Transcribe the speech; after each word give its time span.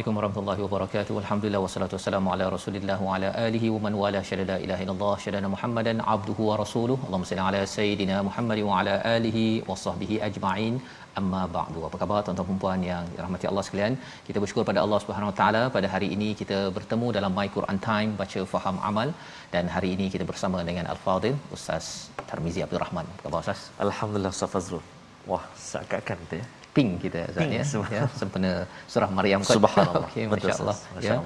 Assalamualaikum 0.00 0.20
warahmatullahi 0.20 0.62
wabarakatuh. 0.64 1.14
Alhamdulillah 1.22 1.60
wassalatu 1.64 1.94
wassalamu 1.96 2.28
ala 2.34 2.44
Rasulillah 2.54 2.96
wa 3.06 3.16
ala 3.16 3.28
alihi 3.46 3.72
wa 3.72 3.80
man 3.84 3.94
wala 4.02 4.20
syada 4.28 4.44
la 4.50 4.56
ilaha 4.64 4.80
illallah 4.84 5.16
syada 5.24 5.48
Muhammadan 5.54 5.98
abduhu 6.12 6.46
wa 6.50 6.54
rasuluh. 6.60 6.96
Allahumma 7.06 7.28
salli 7.30 7.42
ala 7.48 7.60
sayidina 7.74 8.16
Muhammad 8.28 8.58
wa 8.68 8.78
ala 8.78 8.94
alihi 9.16 9.44
wa 9.68 9.76
sahbihi 9.82 10.16
ajma'in. 10.28 10.74
Amma 11.20 11.42
ba'du. 11.56 11.80
Apa 11.88 11.98
khabar 12.02 12.20
tuan-tuan 12.28 12.48
dan 12.50 12.60
puan 12.62 12.80
yang 12.90 13.04
dirahmati 13.16 13.48
Allah 13.50 13.64
sekalian? 13.66 13.96
Kita 14.28 14.40
bersyukur 14.44 14.64
pada 14.70 14.80
Allah 14.84 15.00
Subhanahu 15.04 15.30
wa 15.32 15.36
taala 15.40 15.62
pada 15.76 15.90
hari 15.94 16.08
ini 16.16 16.30
kita 16.40 16.60
bertemu 16.78 17.08
dalam 17.18 17.34
My 17.40 17.48
Quran 17.56 17.80
Time 17.88 18.12
baca 18.22 18.42
faham 18.54 18.78
amal 18.92 19.10
dan 19.56 19.68
hari 19.74 19.90
ini 19.96 20.08
kita 20.14 20.26
bersama 20.30 20.64
dengan 20.70 20.88
Al-Fadil 20.94 21.36
Ustaz 21.58 21.90
Tarmizi 22.30 22.62
Abdul 22.68 22.82
Rahman. 22.84 23.08
Apa 23.18 23.26
khabar 23.26 23.42
Ustaz? 23.44 23.62
Alhamdulillah 23.88 24.32
Ustaz 24.38 24.52
Fazrul. 24.56 24.86
Wah, 25.32 25.44
seakan-akan 25.68 26.18
kita 26.24 26.38
ya. 26.42 26.48
Ping 26.76 26.90
kita 27.04 27.20
Ustaz 27.30 27.42
Ping, 27.42 27.52
ya. 27.58 27.64
ya 27.96 28.02
sempena 28.20 28.50
surah 28.92 29.10
Maryam 29.18 29.40
kot. 29.48 29.54
Subhanallah. 29.58 30.08
Okey 30.08 30.24
Betul, 30.32 30.48
masya-Allah 30.48 30.76
Ustaz. 30.78 31.06
ya. 31.06 31.16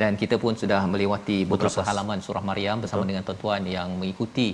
Dan 0.00 0.12
kita 0.20 0.34
pun 0.42 0.54
sudah 0.62 0.80
melewati 0.92 1.38
beberapa 1.50 1.80
Ustaz. 1.82 1.88
halaman 1.90 2.18
surah 2.26 2.44
Maryam 2.50 2.76
bersama 2.82 3.02
dengan 3.10 3.22
tuan-tuan 3.26 3.62
yang 3.76 3.88
mengikuti 4.00 4.48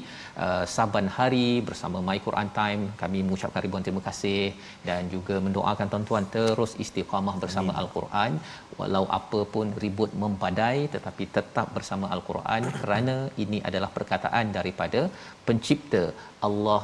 uh, 0.44 0.64
saban 0.76 1.06
hari 1.18 1.48
bersama 1.68 2.00
My 2.08 2.18
Quran 2.26 2.48
Time. 2.60 2.82
Kami 3.02 3.18
mengucapkan 3.26 3.62
ribuan 3.66 3.84
terima 3.86 4.02
kasih 4.08 4.42
dan 4.88 5.02
juga 5.14 5.36
mendoakan 5.46 5.86
tuan-tuan 5.92 6.26
terus 6.36 6.72
istiqamah 6.84 7.36
bersama 7.44 7.72
Al-Quran 7.82 8.32
walau 8.78 9.04
apa 9.18 9.40
pun 9.54 9.66
ribut 9.82 10.10
mempadai 10.22 10.80
tetapi 10.94 11.24
tetap 11.36 11.66
bersama 11.76 12.06
Al-Quran 12.16 12.62
kerana 12.80 13.16
ini 13.44 13.58
adalah 13.68 13.90
perkataan 13.96 14.54
daripada 14.58 15.00
pencipta 15.46 16.02
Allah 16.48 16.82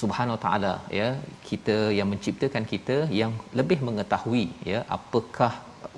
Subhanahu 0.00 0.38
Taala 0.44 0.74
ya 0.98 1.08
kita 1.48 1.76
yang 1.98 2.08
menciptakan 2.12 2.64
kita 2.72 2.96
yang 3.20 3.32
lebih 3.60 3.78
mengetahui 3.88 4.46
ya 4.72 4.80
apakah 4.96 5.52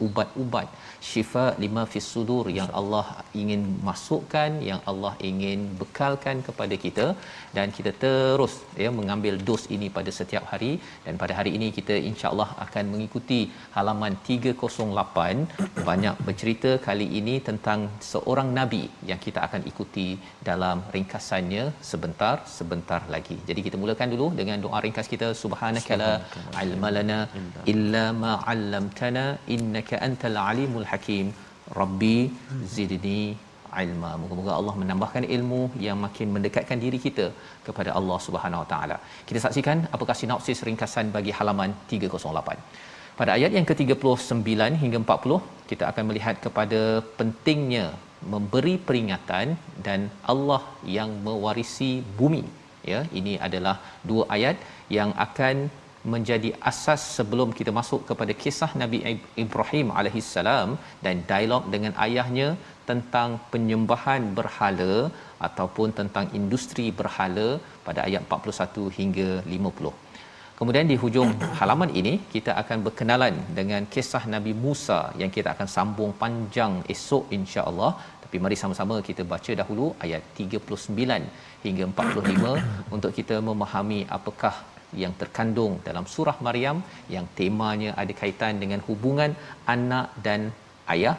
ubat-ubat 0.07 0.69
syifa 1.09 1.45
lima 1.63 1.83
fis 1.93 2.07
sudur 2.15 2.45
yang 2.59 2.71
Allah 2.81 3.07
ingin 3.41 3.63
masukkan 3.89 4.51
yang 4.69 4.81
Allah 4.91 5.13
ingin 5.31 5.61
bekalkan 5.81 6.37
kepada 6.49 6.77
kita. 6.85 7.07
Dan 7.57 7.69
kita 7.77 7.93
terus 8.05 8.55
ya 8.85 8.91
mengambil 8.99 9.37
dos 9.49 9.65
ini 9.77 9.89
pada 9.97 10.13
setiap 10.19 10.45
hari. 10.53 10.73
Dan 11.07 11.17
pada 11.23 11.35
hari 11.39 11.53
ini 11.59 11.69
kita 11.79 11.97
insya-Allah 12.11 12.49
akan 12.67 12.85
mengikuti 12.93 13.41
halaman 13.77 14.15
308 14.29 15.85
banyak 15.89 16.17
bercerita 16.29 16.73
kali 16.87 17.09
ini 17.21 17.37
tentang 17.49 17.81
seorang 18.13 18.51
nabi 18.59 18.83
yang 19.11 19.21
kita 19.27 19.41
akan 19.47 19.63
ikuti 19.73 20.09
dalam 20.51 20.79
ringkasannya 20.97 21.65
sebentar 21.91 22.37
sebentar 22.59 23.01
lagi. 23.15 23.39
Jadi 23.49 23.61
kita 23.67 23.77
mulakan 23.83 24.09
dulu 24.15 24.29
dengan 24.41 24.59
doa 24.67 24.79
ringkas 24.87 25.09
kita. 25.15 25.31
Subhanakala. 25.43 26.13
ilmalana 26.65 27.19
illa 27.73 28.05
ma 28.23 28.33
'allamtana 28.51 29.25
innaka 29.55 30.03
antal 30.07 30.39
alimul 30.51 30.87
hakim. 30.93 31.27
Rabbi 31.81 32.17
zidni 32.75 33.21
ilma. 33.85 34.11
Moga-moga 34.23 34.53
Allah 34.59 34.75
menambahkan 34.83 35.25
ilmu 35.37 35.61
yang 35.87 35.99
makin 36.05 36.29
mendekatkan 36.37 36.79
diri 36.85 36.99
kita 37.07 37.27
kepada 37.67 37.91
Allah 37.99 38.19
Subhanahu 38.27 38.63
Wa 38.65 38.69
Taala. 38.73 38.97
Kita 39.29 39.41
saksikan 39.47 39.79
apakah 39.97 40.17
sinopsis 40.21 40.65
ringkasan 40.69 41.09
bagi 41.17 41.35
halaman 41.39 41.73
308. 41.93 42.59
Pada 43.21 43.31
ayat 43.39 43.53
yang 43.57 43.67
ke-39 43.71 44.61
hingga 44.83 44.99
40, 45.05 45.41
kita 45.71 45.85
akan 45.91 46.05
melihat 46.11 46.37
kepada 46.45 46.81
pentingnya 47.19 47.87
memberi 48.33 48.75
peringatan 48.87 49.47
dan 49.87 50.01
Allah 50.33 50.63
yang 50.97 51.11
mewarisi 51.27 51.93
bumi. 52.21 52.43
Ya, 52.93 53.01
ini 53.19 53.33
adalah 53.47 53.77
dua 54.11 54.25
ayat 54.37 54.57
yang 54.97 55.11
akan 55.27 55.57
menjadi 56.15 56.51
asas 56.71 57.03
sebelum 57.17 57.49
kita 57.59 57.73
masuk 57.79 58.01
kepada 58.09 58.33
kisah 58.43 58.71
Nabi 58.83 58.99
Ibrahim 59.45 59.89
alaihissalam 60.01 60.69
dan 61.05 61.17
dialog 61.31 61.65
dengan 61.75 61.93
ayahnya 62.07 62.49
tentang 62.91 63.31
penyembahan 63.53 64.23
berhala 64.39 64.95
ataupun 65.49 65.89
tentang 65.99 66.27
industri 66.39 66.87
berhala 67.01 67.49
pada 67.87 68.01
ayat 68.09 68.23
41 68.29 68.87
hingga 68.99 69.29
50. 69.57 69.93
Kemudian 70.61 70.89
di 70.93 70.97
hujung 71.03 71.31
halaman 71.59 71.91
ini 72.01 72.15
kita 72.33 72.55
akan 72.63 72.79
berkenalan 72.87 73.37
dengan 73.59 73.85
kisah 73.95 74.25
Nabi 74.35 74.53
Musa 74.65 75.01
yang 75.21 75.31
kita 75.37 75.49
akan 75.55 75.69
sambung 75.77 76.13
panjang 76.23 76.75
esok 76.95 77.33
insya-Allah. 77.39 77.93
Tapi 78.25 78.39
mari 78.45 78.57
sama-sama 78.63 78.97
kita 79.07 79.23
baca 79.33 79.53
dahulu 79.61 79.87
ayat 80.05 80.23
39 80.41 81.65
hingga 81.65 81.85
45 81.93 82.53
untuk 82.97 83.13
kita 83.21 83.39
memahami 83.49 84.01
apakah 84.19 84.55
yang 85.03 85.13
terkandung 85.21 85.73
dalam 85.89 86.05
surah 86.15 86.37
Maryam 86.47 86.79
yang 87.15 87.27
temanya 87.39 87.91
ada 88.03 88.13
kaitan 88.21 88.61
dengan 88.63 88.81
hubungan 88.89 89.33
anak 89.75 90.07
dan 90.27 90.41
ayah, 90.95 91.17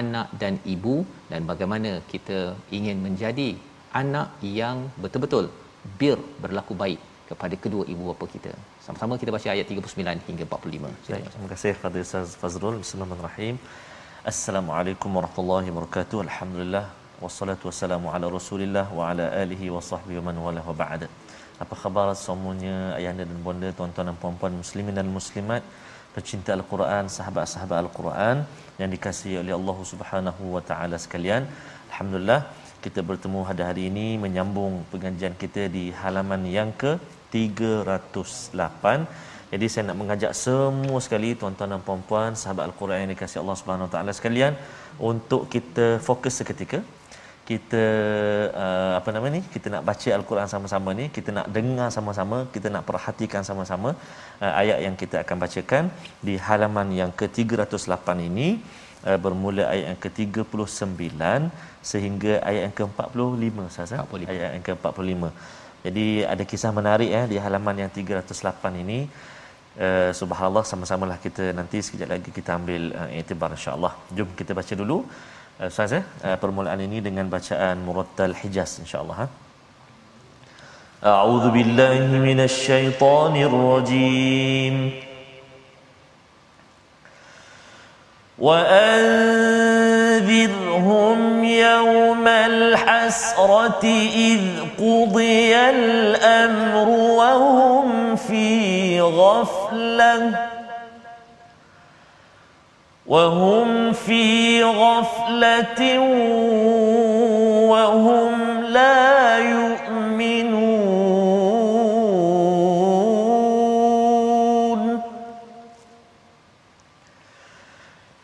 anak 0.00 0.28
dan 0.40 0.54
ibu 0.74 0.96
dan 1.30 1.42
bagaimana 1.50 1.92
kita 2.12 2.40
ingin 2.78 2.98
menjadi 3.06 3.48
anak 4.02 4.28
yang 4.60 4.78
betul-betul 5.02 5.46
bir 6.00 6.18
berlaku 6.42 6.74
baik 6.82 7.00
kepada 7.30 7.54
kedua 7.64 7.84
ibu 7.92 8.02
bapa 8.10 8.26
kita. 8.34 8.52
Sama-sama 8.84 9.18
kita 9.22 9.30
baca 9.36 9.48
ayat 9.54 9.66
39 9.66 10.28
hingga 10.28 10.44
45. 10.46 10.90
Baik, 11.14 11.26
terima 11.34 11.48
kasih 11.52 11.72
kepada 11.78 11.98
Ustaz 12.06 12.34
Fazrul. 12.42 12.76
Bismillahirrahmanirrahim. 12.82 13.56
Assalamualaikum 14.32 15.10
warahmatullahi 15.16 15.68
wabarakatuh. 15.72 16.18
Alhamdulillah 16.26 16.84
wassalatu 17.24 17.70
wassalamu 17.70 18.12
ala 18.14 18.26
Rasulillah 18.38 18.86
wa 18.98 19.10
ala 19.10 19.26
alihi 19.42 19.72
wa 19.74 19.82
sahbihi 19.90 20.22
man 20.28 20.38
wala 20.46 20.62
wa 20.68 20.74
ba'd. 20.82 21.02
Apa 21.62 21.74
khabar 21.82 22.06
semuanya 22.24 22.76
ayahanda 22.98 23.24
dan 23.30 23.38
bonda, 23.46 23.68
tuan-tuan 23.78 24.06
dan 24.10 24.16
puan-puan 24.22 24.54
muslimin 24.62 24.94
dan 24.98 25.08
muslimat, 25.18 25.62
pecinta 26.14 26.50
Al-Quran, 26.58 27.04
sahabat-sahabat 27.16 27.78
Al-Quran 27.84 28.36
yang 28.80 28.90
dikasihi 28.94 29.36
oleh 29.42 29.54
Allah 29.58 29.78
Subhanahu 29.92 30.42
wa 30.56 30.62
taala 30.70 30.96
sekalian. 31.04 31.42
Alhamdulillah 31.90 32.40
kita 32.84 33.00
bertemu 33.10 33.38
pada 33.50 33.62
hari 33.68 33.82
ini 33.90 34.08
menyambung 34.24 34.72
pengajian 34.92 35.34
kita 35.42 35.62
di 35.76 35.84
halaman 36.00 36.42
yang 36.56 36.70
ke 36.82 36.92
308 37.34 39.26
jadi 39.50 39.66
saya 39.72 39.82
nak 39.88 39.98
mengajak 40.00 40.32
semua 40.44 40.98
sekali 41.04 41.28
tuan-tuan 41.40 41.70
dan 41.72 41.82
puan-puan 41.86 42.30
sahabat 42.40 42.64
al-Quran 42.68 42.98
yang 43.02 43.10
dikasihi 43.14 43.40
Allah 43.42 43.56
Subhanahu 43.60 43.86
Wa 43.86 43.92
taala 43.94 44.12
sekalian 44.18 44.52
untuk 45.10 45.42
kita 45.54 45.86
fokus 46.08 46.34
seketika. 46.40 46.78
Kita 47.50 47.84
uh, 48.62 48.92
apa 48.98 49.08
nama 49.14 49.26
ni? 49.34 49.40
Kita 49.54 49.66
nak 49.74 49.82
baca 49.88 50.08
al-Quran 50.18 50.48
sama-sama 50.52 50.90
ni, 51.00 51.04
kita 51.16 51.30
nak 51.36 51.46
dengar 51.56 51.88
sama-sama, 51.96 52.38
kita 52.54 52.68
nak 52.74 52.82
perhatikan 52.88 53.42
sama-sama 53.48 53.90
uh, 54.42 54.52
ayat 54.62 54.78
yang 54.86 54.96
kita 55.02 55.16
akan 55.22 55.36
bacakan 55.44 55.84
di 56.26 56.34
halaman 56.46 56.90
yang 57.00 57.12
ke-308 57.20 58.08
ini 58.28 58.48
uh, 59.08 59.18
bermula 59.24 59.64
ayat 59.74 59.86
yang 59.90 60.00
ke-39 60.06 61.22
sehingga 61.92 62.32
ayat 62.50 62.62
yang 62.66 62.74
ke-45 62.80 63.54
Ustaz. 63.70 63.94
eh? 63.94 64.00
45. 64.02 64.34
Ayat 64.34 64.50
yang 64.56 64.64
ke-45. 64.68 65.22
Jadi 65.86 66.06
ada 66.32 66.42
kisah 66.50 66.74
menarik 66.80 67.10
ya 67.16 67.22
di 67.32 67.38
halaman 67.46 67.76
yang 67.84 67.90
308 67.94 68.84
ini. 68.84 69.00
Uh, 69.86 70.10
subhanallah 70.18 70.64
sama-samalah 70.72 71.16
kita 71.24 71.52
nanti 71.58 71.78
sekejap 71.86 72.08
lagi 72.12 72.30
kita 72.38 72.50
ambil 72.58 72.82
uh, 72.98 73.08
iktibar 73.22 73.50
insya-Allah. 73.56 73.92
Jom 74.16 74.28
kita 74.38 74.52
baca 74.58 74.74
dulu 74.82 74.98
Ustaz 75.56 75.88
ya 75.88 76.04
uh, 76.04 76.36
permulaan 76.36 76.76
ini 76.84 77.00
dengan 77.00 77.32
bacaan 77.32 77.80
Murattal 77.80 78.36
Hijaz 78.36 78.76
insya-Allah 78.76 79.16
ha. 79.24 79.26
A'udzu 81.00 81.48
billahi 81.48 82.12
minasy 82.20 82.68
syaithanir 82.68 83.48
rajim. 83.48 85.06
وأنذرهم 88.36 88.74
يوم 91.44 92.26
الحسرة 92.28 93.84
إذ 94.12 94.40
قضي 94.76 95.56
الأمر 95.56 96.88
وهم 96.88 98.16
في 98.16 99.00
غفلة 99.00 100.55
وهم 103.08 103.92
في 103.92 104.64
غفلة 104.64 105.98
وهم 107.70 108.62
لا 108.62 109.38
يؤمنون. 109.38 110.96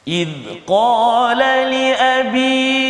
إذ 0.07 0.29
قال 0.67 1.37
لأبيه 1.37 2.88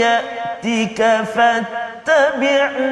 يأتك 0.00 1.00
فاتبعني. 1.34 2.88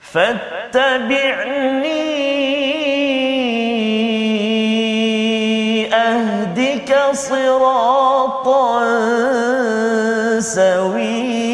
فاتبعني. 0.00 1.66
أهدك 5.94 7.10
صراطا 7.12 8.80
سويا. 10.40 11.46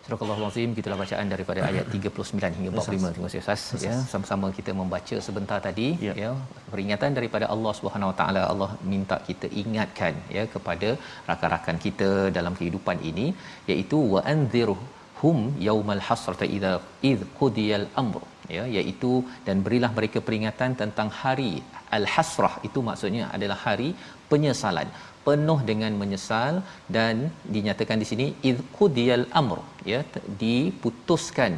Surah 0.08 0.36
Al-Azim 0.42 0.70
gitulah 0.76 0.96
bacaan 1.02 1.26
daripada 1.32 1.60
ayat 1.68 1.86
39 1.96 2.56
hingga 2.58 2.70
45 2.72 3.12
terima 3.14 3.26
kasih 3.28 3.40
Ustaz 3.42 3.82
ya 3.86 3.94
sama-sama 4.12 4.46
kita 4.58 4.70
membaca 4.80 5.16
sebentar 5.26 5.58
tadi 5.66 5.88
Ya. 6.06 6.12
ya 6.22 6.30
peringatan 6.72 7.10
daripada 7.18 7.46
Allah 7.54 7.72
Subhanahu 7.78 8.10
Wa 8.12 8.16
Taala 8.20 8.42
Allah 8.52 8.70
minta 8.92 9.16
kita 9.28 9.46
ingatkan 9.62 10.14
ya 10.36 10.44
kepada 10.54 10.88
rakan-rakan 11.30 11.76
kita 11.86 12.08
dalam 12.38 12.56
kehidupan 12.60 12.98
ini 13.10 13.26
iaitu 13.72 14.00
wa 14.14 14.22
anzirhum 14.32 15.38
yaumal 15.68 16.02
hasrata 16.08 16.48
idza 16.56 16.72
id 17.12 17.20
qudiyal 17.40 17.86
amr 18.04 18.22
ya 18.57 18.63
iaitu 18.77 19.13
dan 19.47 19.63
berilah 19.65 19.91
mereka 19.97 20.19
peringatan 20.27 20.71
tentang 20.81 21.09
hari 21.21 21.51
al-hasrah. 21.97 22.55
Itu 22.67 22.81
maksudnya 22.89 23.25
adalah 23.35 23.57
hari 23.65 23.89
penyesalan 24.31 24.89
penuh 25.27 25.59
dengan 25.69 25.91
menyesal 26.01 26.53
dan 26.95 27.15
dinyatakan 27.55 27.97
di 28.01 28.07
sini 28.11 28.25
id 28.49 28.59
qudiyal 28.77 29.25
amr 29.41 29.59
ya 29.91 30.01
diputuskan 30.43 31.53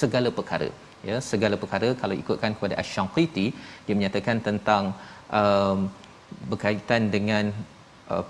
segala 0.00 0.30
perkara. 0.38 0.70
Ya 1.08 1.16
segala 1.30 1.56
perkara 1.62 1.88
kalau 2.00 2.14
ikutkan 2.22 2.52
kepada 2.56 2.74
asy-Syanqiti 2.80 3.46
dia 3.86 3.94
menyatakan 3.98 4.38
tentang 4.48 4.94
um, 5.40 5.78
berkaitan 6.50 7.10
dengan 7.14 7.44
uh, 8.12 8.24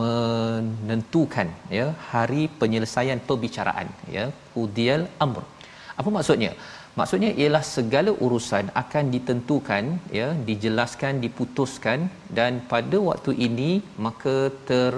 menentukan 0.00 1.48
ya 1.78 1.86
hari 2.10 2.42
penyelesaian 2.60 3.20
perbicaraan 3.28 3.88
ya 4.16 4.24
qudiyal 4.54 5.04
amr. 5.26 5.44
Apa 6.00 6.10
maksudnya 6.16 6.50
maksudnya 6.98 7.30
ialah 7.40 7.64
segala 7.76 8.10
urusan 8.26 8.66
akan 8.82 9.04
ditentukan 9.14 9.84
ya 10.18 10.28
dijelaskan 10.48 11.22
diputuskan 11.24 12.08
dan 12.38 12.52
pada 12.72 12.98
waktu 13.10 13.32
ini 13.48 13.70
maka 14.06 14.36
ter 14.70 14.92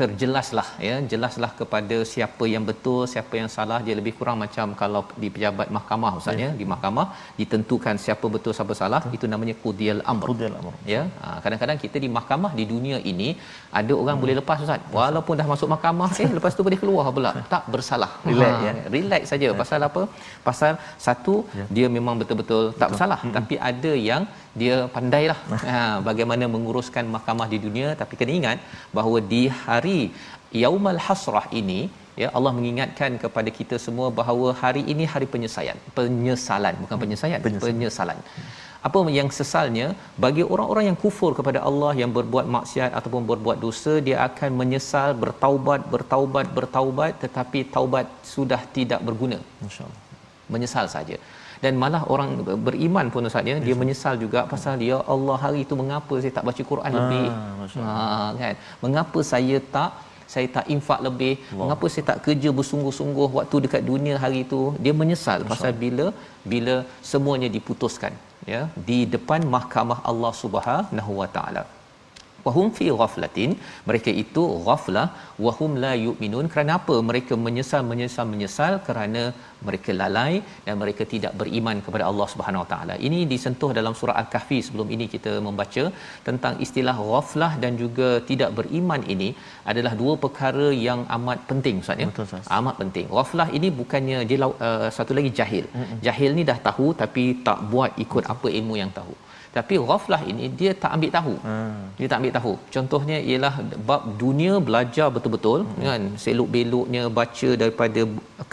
terjelaslah 0.00 0.68
ya. 0.86 0.94
Jelaslah 1.12 1.50
kepada 1.60 1.96
siapa 2.12 2.44
yang 2.52 2.64
betul 2.70 3.00
siapa 3.14 3.34
yang 3.40 3.50
salah. 3.56 3.78
Dia 3.86 3.94
lebih 4.00 4.12
kurang 4.18 4.36
macam 4.44 4.66
kalau 4.80 5.02
di 5.22 5.28
pejabat 5.34 5.68
mahkamah 5.76 6.12
ustaz 6.20 6.42
ya. 6.44 6.50
Di 6.60 6.66
mahkamah 6.72 7.06
ditentukan 7.40 7.96
siapa 8.04 8.26
betul 8.34 8.54
siapa 8.58 8.74
salah. 8.82 9.00
Betul. 9.04 9.16
itu 9.18 9.26
namanya 9.32 9.54
qudiyal 9.64 10.00
amr. 10.12 10.26
Qudiyal 10.30 10.54
amr. 10.60 10.74
ya. 10.94 11.02
Ha, 11.22 11.28
kadang-kadang 11.44 11.78
kita 11.84 11.98
di 12.04 12.10
mahkamah 12.18 12.52
di 12.60 12.66
dunia 12.72 12.98
ini 13.12 13.28
ada 13.80 13.92
orang 14.02 14.16
hmm. 14.16 14.24
boleh 14.24 14.36
lepas 14.40 14.64
ustaz. 14.66 14.82
Walaupun 14.98 15.34
dah 15.42 15.48
masuk 15.52 15.70
mahkamah 15.74 16.10
eh 16.24 16.30
lepas 16.38 16.56
tu 16.58 16.64
boleh 16.68 16.80
keluar 16.84 17.06
pula. 17.18 17.32
Tak 17.54 17.64
bersalah. 17.74 18.10
Relax, 18.30 18.54
ha, 18.54 18.68
ya. 18.68 18.74
relax 18.96 19.22
saja. 19.32 19.48
Ya. 19.50 19.56
pasal 19.62 19.80
apa? 19.90 20.04
Pasal 20.48 20.72
satu 21.06 21.36
Ya. 21.60 21.64
dia 21.76 21.86
memang 21.96 22.14
betul-betul 22.20 22.62
tak 22.80 22.88
bersalah. 22.92 23.18
Hmm. 23.22 23.34
tapi 23.36 23.54
ada 23.70 23.92
yang 24.08 24.22
dia 24.60 24.76
pandailah. 24.94 25.38
Ha, 25.72 25.76
bagaimana 26.08 26.44
menguruskan 26.54 27.04
mahkamah 27.14 27.46
di 27.52 27.58
dunia. 27.66 27.88
Tapi 28.00 28.14
kena 28.20 28.32
ingat 28.40 28.58
bahawa 28.96 29.18
di 29.32 29.42
hari 29.66 29.81
Yaumal 30.52 31.00
Hasrah 31.06 31.46
ini 31.60 31.80
ya 32.22 32.28
Allah 32.36 32.52
mengingatkan 32.58 33.16
kepada 33.22 33.50
kita 33.58 33.76
semua 33.84 34.08
bahawa 34.18 34.52
hari 34.62 34.82
ini 34.92 35.04
hari 35.12 35.26
penyesalan 35.34 35.78
penyesalan 35.98 36.74
bukan 36.82 36.96
penyesalan 37.02 37.40
Penyesalan. 37.46 37.64
penyesalan 37.68 38.18
apa 38.88 38.98
yang 39.18 39.28
sesalnya 39.30 39.86
bagi 40.24 40.42
orang-orang 40.42 40.84
yang 40.90 40.98
kufur 41.04 41.30
kepada 41.38 41.62
Allah 41.68 41.92
yang 42.00 42.10
berbuat 42.18 42.46
maksiat 42.56 42.90
ataupun 42.98 43.22
berbuat 43.30 43.58
dosa 43.66 43.92
dia 44.08 44.16
akan 44.28 44.50
menyesal 44.60 45.14
bertaubat 45.24 45.86
bertaubat 45.94 46.46
bertaubat 46.58 47.12
tetapi 47.24 47.70
taubat 47.76 48.06
sudah 48.34 48.60
tidak 48.76 49.00
berguna 49.08 49.38
Masya-Allah. 49.62 50.00
menyesal 50.54 50.88
saja 50.96 51.16
dan 51.64 51.74
malah 51.82 52.02
orang 52.14 52.30
beriman 52.66 53.06
pun 53.14 53.28
ustaz 53.30 53.50
ya. 53.50 53.56
Dia 53.66 53.74
menyesal 53.82 54.14
juga 54.22 54.40
pasal 54.52 54.82
ya 54.90 54.98
Allah 55.14 55.36
hari 55.44 55.60
itu 55.66 55.74
mengapa 55.82 56.14
saya 56.22 56.32
tak 56.38 56.46
baca 56.48 56.62
Quran 56.70 56.92
lebih? 57.00 57.26
Masya 57.60 57.84
ha 57.88 58.30
kan? 58.40 58.56
Mengapa 58.84 59.20
saya 59.32 59.58
tak 59.76 59.92
saya 60.32 60.48
tak 60.56 60.66
infak 60.74 61.00
lebih? 61.06 61.34
Allah. 61.38 61.58
mengapa 61.60 61.86
saya 61.92 62.04
tak 62.10 62.18
kerja 62.26 62.50
bersungguh-sungguh 62.58 63.28
waktu 63.38 63.56
dekat 63.66 63.82
dunia 63.92 64.16
hari 64.24 64.40
itu? 64.46 64.62
Dia 64.84 64.94
menyesal 65.02 65.40
pasal 65.52 65.72
bila 65.84 66.06
bila 66.54 66.76
semuanya 67.12 67.50
diputuskan 67.56 68.14
ya 68.52 68.62
di 68.88 68.98
depan 69.14 69.40
mahkamah 69.56 70.00
Allah 70.10 70.32
Subhanahu 70.42 71.12
wa 71.20 71.28
taala 71.36 71.64
wahum 72.46 72.68
fi 72.78 72.86
ghaflatin. 73.00 73.50
Mereka 73.88 74.10
itu 74.24 74.44
ghaflah. 74.66 75.06
Wahum 75.46 75.72
la 75.84 75.92
yu'minun. 76.06 76.46
Kerana 76.52 76.72
apa? 76.80 76.96
Mereka 77.10 77.36
menyesal 77.46 77.82
menyesal 77.90 78.26
menyesal 78.32 78.74
kerana 78.88 79.22
mereka 79.66 79.90
lalai 80.00 80.32
dan 80.66 80.74
mereka 80.82 81.02
tidak 81.12 81.32
beriman 81.40 81.76
kepada 81.86 82.04
Allah 82.10 82.26
Subhanahu 82.32 82.62
Wa 82.64 82.68
Taala. 82.72 82.94
Ini 83.06 83.18
disentuh 83.32 83.70
dalam 83.78 83.94
surah 84.00 84.16
al-kahfi 84.22 84.58
sebelum 84.66 84.88
ini 84.94 85.06
kita 85.14 85.32
membaca 85.46 85.84
tentang 86.28 86.54
istilah 86.66 86.96
ghaflah 87.10 87.52
dan 87.64 87.72
juga 87.82 88.08
tidak 88.30 88.50
beriman 88.58 89.02
ini 89.14 89.28
adalah 89.72 89.92
dua 90.02 90.14
perkara 90.24 90.68
yang 90.88 91.02
amat 91.16 91.40
penting 91.50 91.76
Ustaz 91.84 92.02
ya. 92.04 92.08
Betul, 92.12 92.42
amat 92.58 92.76
penting. 92.82 93.06
Ghaflah 93.16 93.48
ini 93.58 93.70
bukannya 93.80 94.18
dia 94.30 94.38
uh, 94.48 94.88
satu 94.98 95.12
lagi 95.18 95.32
jahil. 95.40 95.66
Jahil 96.06 96.32
ni 96.38 96.44
dah 96.50 96.58
tahu 96.68 96.88
tapi 97.02 97.24
tak 97.48 97.60
buat 97.74 97.92
ikut 98.06 98.24
apa 98.34 98.48
ilmu 98.58 98.76
yang 98.82 98.92
tahu 99.00 99.14
tapi 99.56 99.74
ghaflah 99.88 100.20
ini 100.32 100.44
dia 100.58 100.70
tak 100.82 100.90
ambil 100.96 101.10
tahu 101.16 101.34
Hmm. 101.46 101.80
dia 101.98 102.06
tak 102.10 102.18
ambil 102.20 102.32
tahu 102.38 102.52
contohnya 102.74 103.16
ialah 103.30 103.54
bab 103.88 104.02
dunia 104.22 104.52
belajar 104.68 105.08
betul-betul 105.16 105.58
hmm. 105.66 105.82
kan 105.88 106.02
selok-beloknya 106.24 107.02
baca 107.18 107.50
daripada 107.62 108.00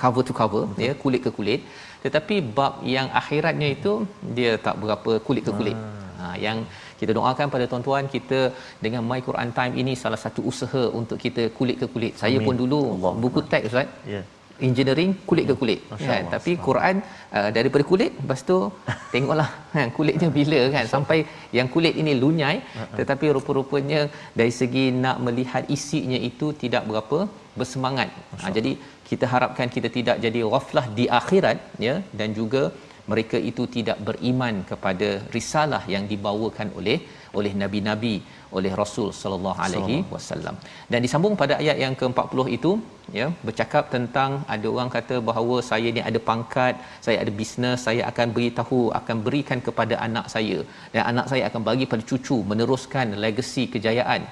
cover 0.01 0.23
to 0.29 0.33
cover 0.41 0.63
Betul. 0.71 0.83
ya 0.87 0.91
kulit 1.03 1.21
ke 1.27 1.31
kulit 1.37 1.61
tetapi 2.05 2.35
bab 2.57 2.73
yang 2.95 3.07
akhiratnya 3.21 3.69
itu 3.77 3.93
dia 4.37 4.51
tak 4.65 4.75
berapa 4.83 5.11
kulit 5.27 5.43
ke 5.47 5.53
kulit 5.59 5.77
ha 6.19 6.35
yang 6.45 6.59
kita 6.99 7.11
doakan 7.17 7.47
pada 7.53 7.65
tuan-tuan 7.71 8.05
kita 8.15 8.39
dengan 8.85 9.01
My 9.09 9.19
Quran 9.27 9.49
Time 9.57 9.73
ini 9.81 9.93
salah 10.03 10.19
satu 10.25 10.41
usaha 10.51 10.83
untuk 10.99 11.17
kita 11.25 11.43
kulit 11.57 11.77
ke 11.81 11.87
kulit 11.93 12.13
saya 12.23 12.37
Amin. 12.39 12.47
pun 12.47 12.55
dulu 12.63 12.79
Allah. 12.95 13.13
buku 13.23 13.41
teks 13.53 13.67
ustaz 13.71 13.87
Ya. 14.15 14.21
Engineering 14.67 15.11
kulit 15.29 15.45
ke 15.49 15.55
kulit. 15.61 15.79
Masya 15.91 16.07
kan 16.09 16.21
Allah. 16.21 16.31
tapi 16.35 16.51
Quran 16.67 16.95
uh, 17.37 17.49
daripada 17.57 17.83
kulit 17.91 18.11
lepas 18.21 18.41
tu 18.49 18.57
tengoklah 19.13 19.49
kan 19.75 19.89
kulitnya 19.97 20.29
bila 20.39 20.61
kan? 20.75 20.85
Sampai 20.95 21.19
yang 21.57 21.69
kulit 21.75 21.95
ini 22.03 22.15
lunyai 22.23 22.57
tetapi 22.99 23.25
rupa-rupanya 23.37 24.01
dari 24.41 24.53
segi 24.59 24.85
nak 25.03 25.17
melihat 25.27 25.63
isinya 25.77 26.19
itu 26.29 26.49
tidak 26.63 26.85
berapa 26.91 27.19
bersemangat. 27.59 28.09
Ha, 28.41 28.51
jadi 28.57 28.71
kita 29.09 29.25
harapkan 29.33 29.67
kita 29.75 29.89
tidak 29.97 30.17
jadi 30.25 30.39
ghaflah 30.53 30.85
di 30.97 31.05
akhirat 31.19 31.57
ya 31.87 31.95
dan 32.19 32.29
juga 32.39 32.63
mereka 33.11 33.37
itu 33.49 33.63
tidak 33.75 33.97
beriman 34.07 34.55
kepada 34.71 35.07
risalah 35.35 35.83
yang 35.93 36.03
dibawakan 36.11 36.69
oleh 36.79 36.97
oleh 37.37 37.53
nabi-nabi 37.61 38.15
oleh 38.57 38.71
Rasul 38.81 39.09
sallallahu 39.19 39.59
alaihi 39.65 39.97
wasallam. 40.13 40.55
Dan 40.91 40.99
disambung 41.05 41.35
pada 41.41 41.53
ayat 41.61 41.77
yang 41.83 41.95
ke-40 41.99 42.45
itu 42.57 42.71
ya 43.19 43.27
bercakap 43.47 43.83
tentang 43.95 44.31
ada 44.55 44.67
orang 44.75 44.89
kata 44.95 45.15
bahawa 45.29 45.57
saya 45.69 45.89
ni 45.97 46.01
ada 46.09 46.19
pangkat, 46.29 46.75
saya 47.05 47.17
ada 47.23 47.31
bisnes, 47.39 47.79
saya 47.87 48.01
akan 48.11 48.27
beritahu 48.37 48.81
akan 48.99 49.17
berikan 49.27 49.61
kepada 49.67 49.97
anak 50.07 50.27
saya 50.35 50.59
dan 50.95 51.01
anak 51.11 51.27
saya 51.33 51.43
akan 51.49 51.63
bagi 51.69 51.87
pada 51.93 52.05
cucu 52.11 52.37
meneruskan 52.51 53.17
legasi 53.25 53.65
kejayaan. 53.75 54.23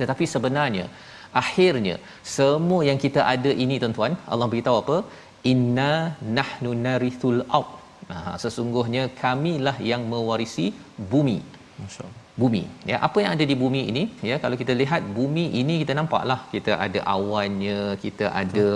Tetapi 0.00 0.24
sebenarnya 0.34 0.86
akhirnya 1.42 1.96
semua 2.36 2.80
yang 2.88 2.98
kita 3.04 3.20
ada 3.34 3.52
ini 3.64 3.76
tuan-tuan 3.82 4.14
Allah 4.32 4.48
beritahu 4.52 4.78
apa 4.82 4.96
inna 5.52 5.92
nahnu 6.38 6.72
narithul 6.86 7.40
ard 7.58 7.70
ha, 8.12 8.16
sesungguhnya 8.42 9.04
kamilah 9.22 9.76
yang 9.90 10.02
mewarisi 10.12 10.66
bumi 11.12 11.38
Masya-Allah. 11.82 12.21
Bumi. 12.40 12.62
Ya 12.90 12.96
apa 13.06 13.18
yang 13.22 13.32
ada 13.36 13.44
di 13.50 13.56
bumi 13.62 13.82
ini? 13.92 14.02
Ya 14.30 14.36
kalau 14.42 14.56
kita 14.62 14.72
lihat 14.82 15.02
bumi 15.18 15.44
ini 15.60 15.74
kita 15.82 15.92
nampaklah 15.98 16.40
kita 16.54 16.72
ada 16.86 17.00
awannya 17.14 17.80
kita 18.04 18.26
ada 18.42 18.66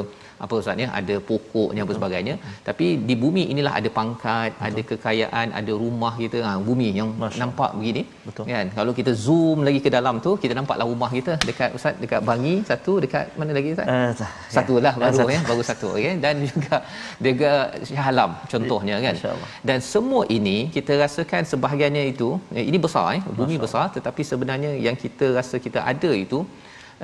apa 0.45 0.55
ustaz 0.61 0.83
ya 0.83 0.89
ada 1.01 1.15
pokoknya 1.29 1.81
apa 1.85 1.93
sebagainya 1.99 2.35
tapi 2.69 2.87
di 3.09 3.15
bumi 3.23 3.43
inilah 3.53 3.73
ada 3.79 3.91
pangkat 3.99 4.51
Betul. 4.53 4.67
ada 4.69 4.81
kekayaan 4.91 5.47
ada 5.61 5.73
rumah 5.83 6.13
kita 6.23 6.39
ha 6.47 6.53
bumi 6.69 6.89
yang 6.99 7.09
Masya 7.23 7.41
nampak 7.43 7.71
begini 7.79 8.03
Betul. 8.29 8.45
kan 8.51 8.67
kalau 8.79 8.93
kita 8.99 9.13
zoom 9.25 9.59
lagi 9.69 9.81
ke 9.87 9.91
dalam 9.97 10.15
tu 10.27 10.33
kita 10.45 10.53
nampaklah 10.59 10.87
rumah 10.93 11.11
kita 11.19 11.35
dekat 11.49 11.71
ustaz 11.79 11.95
dekat 12.03 12.21
Bangi 12.31 12.55
satu 12.71 12.93
dekat 13.05 13.25
mana 13.41 13.53
lagi 13.59 13.71
ustaz 13.77 13.89
Eh, 13.97 14.11
tak. 14.21 14.31
satu 14.57 14.75
lah 14.87 14.95
Ya, 14.97 15.01
baru 15.03 15.17
satu. 15.21 15.31
ya 15.37 15.41
baru 15.51 15.63
satu 15.71 15.89
okay? 15.97 16.15
dan 16.25 16.35
juga 16.51 16.75
dekat 17.27 17.65
Shah 17.89 18.07
Alam 18.13 18.31
contohnya 18.53 18.97
kan 19.07 19.15
InsyaAllah. 19.19 19.49
dan 19.69 19.79
semua 19.93 20.23
ini 20.39 20.57
kita 20.77 20.93
rasakan 21.05 21.43
sebahagiannya 21.53 22.05
itu 22.13 22.29
eh, 22.59 22.65
ini 22.71 22.79
besar 22.87 23.07
eh 23.17 23.23
bumi 23.41 23.57
besar 23.65 23.85
tetapi 23.97 24.23
sebenarnya 24.31 24.73
yang 24.87 24.97
kita 25.05 25.27
rasa 25.39 25.57
kita 25.67 25.81
ada 25.93 26.13
itu 26.25 26.41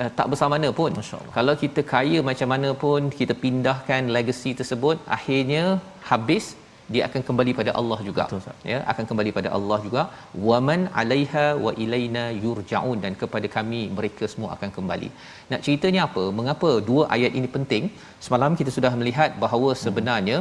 uh, 0.01 0.09
tak 0.17 0.27
besar 0.31 0.49
mana 0.55 0.69
pun. 0.79 0.91
Kalau 1.37 1.55
kita 1.63 1.83
kaya 1.93 2.19
macam 2.29 2.49
mana 2.53 2.71
pun 2.83 3.13
kita 3.19 3.35
pindahkan 3.45 4.11
legacy 4.17 4.53
tersebut 4.59 4.97
akhirnya 5.17 5.63
habis 6.11 6.45
dia 6.93 7.03
akan 7.07 7.21
kembali 7.27 7.51
pada 7.59 7.71
Allah 7.79 7.97
juga. 8.07 8.23
Betul, 8.29 8.55
ya 8.71 8.77
akan 8.91 9.05
kembali 9.09 9.31
pada 9.37 9.49
Allah 9.57 9.77
juga. 9.85 10.01
Waman 10.47 10.81
alaiha 11.01 11.45
wa 11.65 11.71
ilaina 11.83 12.25
yurjaun 12.45 12.97
dan 13.05 13.13
kepada 13.21 13.47
kami 13.55 13.81
mereka 13.97 14.27
semua 14.33 14.49
akan 14.55 14.69
kembali. 14.77 15.09
Nak 15.51 15.63
ceritanya 15.67 16.01
apa? 16.07 16.23
Mengapa 16.39 16.71
dua 16.89 17.03
ayat 17.17 17.33
ini 17.39 17.49
penting? 17.55 17.85
Semalam 18.25 18.59
kita 18.61 18.73
sudah 18.77 18.93
melihat 19.01 19.31
bahawa 19.45 19.71
sebenarnya 19.85 20.39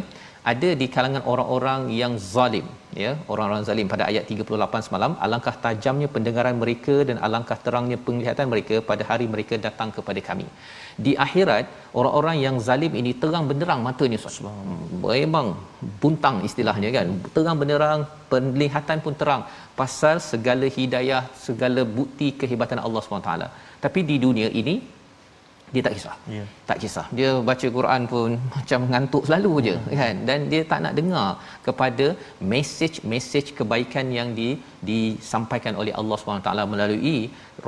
ada 0.51 0.71
di 0.81 0.87
kalangan 0.95 1.23
orang-orang 1.33 1.81
yang 2.01 2.15
zalim 2.35 2.67
ya 3.03 3.11
orang-orang 3.33 3.63
zalim. 3.69 3.87
Pada 3.93 4.05
ayat 4.11 4.25
38 4.31 4.87
semalam 4.87 5.13
alangkah 5.25 5.55
tajamnya 5.65 6.09
pendengaran 6.15 6.57
mereka 6.63 6.95
dan 7.09 7.17
alangkah 7.27 7.59
terangnya 7.65 7.99
penglihatan 8.07 8.47
mereka 8.53 8.77
pada 8.91 9.05
hari 9.11 9.27
mereka 9.35 9.57
datang 9.67 9.91
kepada 9.97 10.21
kami. 10.29 10.47
Di 11.05 11.13
akhirat 11.27 11.67
orang-orang 12.01 12.37
yang 12.47 12.57
zalim 12.69 12.93
ini 13.01 13.13
terang 13.23 13.47
benderang 13.51 13.81
matanya 13.87 14.19
memang 15.15 15.47
buntang 16.03 16.39
istilahnya 16.49 16.91
kan? 16.97 17.07
Terang 17.37 17.57
benderang 17.63 18.03
penglihatan 18.33 18.99
pun 19.05 19.15
terang 19.23 19.45
pasal 19.81 20.17
segala 20.31 20.67
hidayah 20.77 21.23
segala 21.47 21.83
bukti 21.99 22.29
kehebatan 22.41 22.81
Allah 22.87 23.01
SWT 23.01 23.31
tapi 23.85 24.01
di 24.11 24.17
dunia 24.25 24.49
ini 24.61 24.75
dia 25.75 25.83
tak 25.87 25.95
kisah. 25.97 26.17
Ya. 26.37 26.45
Tak 26.69 26.79
kisah. 26.83 27.07
Dia 27.19 27.31
baca 27.49 27.67
Quran 27.77 28.03
pun 28.13 28.31
macam 28.57 28.81
ngantuk 28.93 29.25
selalu 29.29 29.53
je 29.69 29.77
kan 30.01 30.17
dan 30.29 30.39
dia 30.53 30.63
tak 30.73 30.81
nak 30.85 30.95
dengar 30.99 31.29
kepada 31.67 32.07
message-message 32.53 33.49
kebaikan 33.59 34.09
yang 34.19 34.31
di 34.39 34.49
disampaikan 34.91 35.75
oleh 35.81 35.95
Allah 36.01 36.17
SWT 36.19 36.51
melalui 36.73 37.19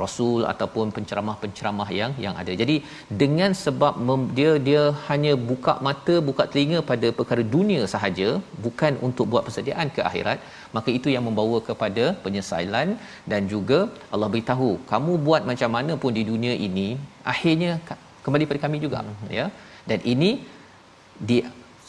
rasul 0.03 0.41
ataupun 0.51 0.93
penceramah-penceramah 0.95 1.89
yang 1.99 2.11
yang 2.25 2.35
ada. 2.41 2.53
Jadi 2.61 2.75
dengan 3.21 3.51
sebab 3.63 3.93
mem, 4.07 4.23
dia 4.37 4.51
dia 4.67 4.83
hanya 5.07 5.33
buka 5.49 5.75
mata, 5.87 6.15
buka 6.29 6.45
telinga 6.51 6.79
pada 6.91 7.09
perkara 7.19 7.43
dunia 7.55 7.83
sahaja, 7.93 8.29
bukan 8.65 8.93
untuk 9.07 9.27
buat 9.33 9.45
persediaan 9.47 9.89
ke 9.97 10.01
akhirat, 10.09 10.39
maka 10.77 10.89
itu 10.97 11.09
yang 11.15 11.25
membawa 11.27 11.59
kepada 11.69 12.05
penyesalan 12.25 12.89
dan 13.33 13.41
juga 13.53 13.79
Allah 14.13 14.31
beritahu, 14.35 14.71
kamu 14.93 15.13
buat 15.27 15.43
macam 15.51 15.71
mana 15.77 15.93
pun 16.03 16.13
di 16.19 16.25
dunia 16.31 16.55
ini, 16.69 16.87
akhirnya 17.33 17.73
kembali 18.25 18.49
pada 18.49 18.61
kami 18.65 18.79
juga, 18.85 18.99
ya. 19.39 19.47
Dan 19.89 20.01
ini 20.13 20.31
di 21.29 21.37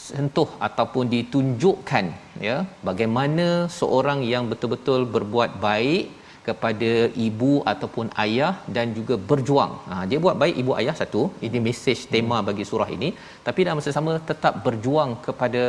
sentuh 0.07 0.49
ataupun 0.67 1.05
ditunjukkan 1.15 2.07
ya 2.49 2.57
bagaimana 2.89 3.47
seorang 3.79 4.21
yang 4.33 4.45
betul-betul 4.51 5.01
berbuat 5.15 5.51
baik 5.67 6.05
kepada 6.47 6.93
ibu 7.27 7.53
ataupun 7.73 8.07
ayah 8.25 8.53
dan 8.77 8.95
juga 8.99 9.15
berjuang. 9.31 9.73
Ha, 9.91 9.95
dia 10.11 10.19
buat 10.25 10.37
baik 10.43 10.57
ibu 10.63 10.73
ayah 10.81 10.95
satu, 11.01 11.23
ini 11.49 11.61
mesej 11.67 12.01
tema 12.15 12.39
bagi 12.49 12.65
surah 12.71 12.89
ini, 12.97 13.11
tapi 13.49 13.61
dalam 13.67 13.79
masa 13.81 13.97
sama 13.99 14.15
tetap 14.31 14.57
berjuang 14.67 15.13
kepada 15.27 15.65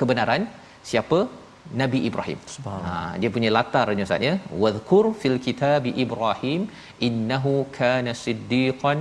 kebenaran. 0.00 0.44
Siapa? 0.90 1.20
Nabi 1.80 1.98
Ibrahim. 2.08 2.38
Ha, 2.66 2.94
dia 3.20 3.30
punya 3.34 3.50
latarnya 3.56 4.06
Ustaz 4.06 4.28
ya. 4.28 4.34
Wadhkur 4.62 5.04
fil 5.20 5.38
kitab 5.46 5.84
Ibrahim 6.04 6.62
innahu 7.08 7.54
kana 7.78 8.12
siddiqan 8.24 8.98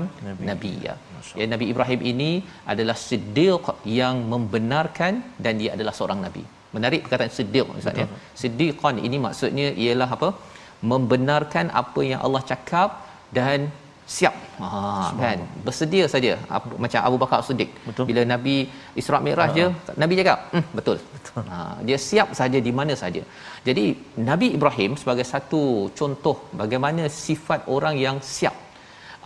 nabiyya. 0.50 0.94
Ya 1.40 1.46
Nabi 1.54 1.66
Ibrahim 1.74 2.02
ini 2.12 2.32
adalah 2.74 2.96
siddiq 3.08 3.66
yang 4.00 4.16
membenarkan 4.34 5.14
dan 5.44 5.54
dia 5.62 5.72
adalah 5.76 5.94
seorang 5.98 6.22
nabi. 6.28 6.44
Menarik 6.76 7.02
perkataan 7.06 7.34
siddiq 7.38 7.68
Ustaz 7.82 8.02
ya. 8.02 8.08
Siddiqan 8.42 8.98
ini 9.08 9.18
maksudnya 9.26 9.68
ialah 9.86 10.10
apa? 10.18 10.30
Membenarkan 10.82 11.66
apa 11.82 12.02
yang 12.12 12.20
Allah 12.26 12.42
cakap 12.52 12.90
dan 13.38 13.70
siap. 14.16 14.36
Ha 14.62 14.70
kan? 15.22 15.38
Bersedia 15.66 16.06
saja 16.14 16.32
macam 16.84 17.00
Abu 17.08 17.18
Bakar 17.24 17.40
Siddiq. 17.48 17.70
Betul. 17.88 18.06
bila 18.10 18.22
Nabi 18.34 18.56
Isra 19.02 19.20
Mikraj 19.26 19.52
je 19.60 19.66
Nabi 20.02 20.14
cakap 20.20 20.40
hmm, 20.54 20.66
betul, 20.78 20.98
betul. 21.16 21.44
Ha, 21.52 21.58
dia 21.88 21.98
siap 22.10 22.30
saja 22.40 22.60
di 22.68 22.72
mana 22.80 22.96
saja. 23.04 23.22
Jadi 23.68 23.86
Nabi 24.30 24.50
Ibrahim 24.58 24.94
sebagai 25.02 25.26
satu 25.34 25.64
contoh 26.00 26.38
bagaimana 26.62 27.06
sifat 27.24 27.70
orang 27.76 27.98
yang 28.06 28.20
siap. 28.36 28.58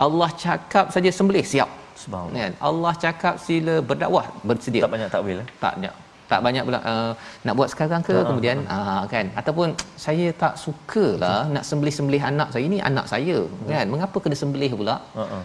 Allah 0.06 0.30
cakap 0.46 0.86
saja 0.94 1.10
sembelih 1.18 1.46
siap. 1.52 1.70
Subhanallah. 2.02 2.40
Kan? 2.40 2.52
Allah 2.68 2.92
cakap 3.04 3.34
sila 3.46 3.76
berdakwah 3.90 4.26
bersedia. 4.48 4.82
Tak 4.84 4.92
banyak 4.96 5.10
takwil 5.14 5.38
eh? 5.44 5.48
tak 5.64 5.72
banyak 5.76 5.94
tak 6.30 6.40
banyak 6.46 6.62
pula 6.68 6.78
uh, 6.92 7.12
nak 7.46 7.54
buat 7.58 7.68
sekarang 7.72 8.02
ke 8.08 8.14
uh, 8.18 8.24
kemudian 8.28 8.58
uh, 8.76 9.02
kan? 9.12 9.26
Ataupun 9.40 9.68
saya 10.04 10.26
tak 10.42 10.54
sukalah 10.62 11.40
nak 11.54 11.64
sembelih-sembelih 11.68 12.22
anak 12.30 12.48
saya. 12.54 12.64
Ini 12.70 12.78
anak 12.90 13.06
saya 13.12 13.38
kan? 13.72 13.86
Mengapa 13.94 14.16
kena 14.24 14.36
sembelih 14.42 14.70
pula? 14.80 14.96
Uh, 15.20 15.22
uh. 15.36 15.42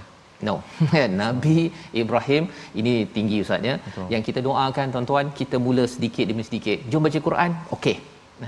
no. 0.48 0.56
Kan? 0.94 1.12
Nabi 1.24 1.58
Ibrahim 2.02 2.44
ini 2.80 2.94
tinggi 3.16 3.38
ustaz 3.46 3.68
ya 3.70 3.76
yang 4.14 4.24
kita 4.28 4.40
doakan 4.48 4.88
tuan-tuan 4.94 5.26
kita 5.40 5.58
mula 5.66 5.86
sedikit 5.96 6.26
demi 6.32 6.46
sedikit. 6.50 6.78
Jom 6.92 7.06
baca 7.08 7.20
Quran? 7.28 7.52
Okey. 7.78 7.98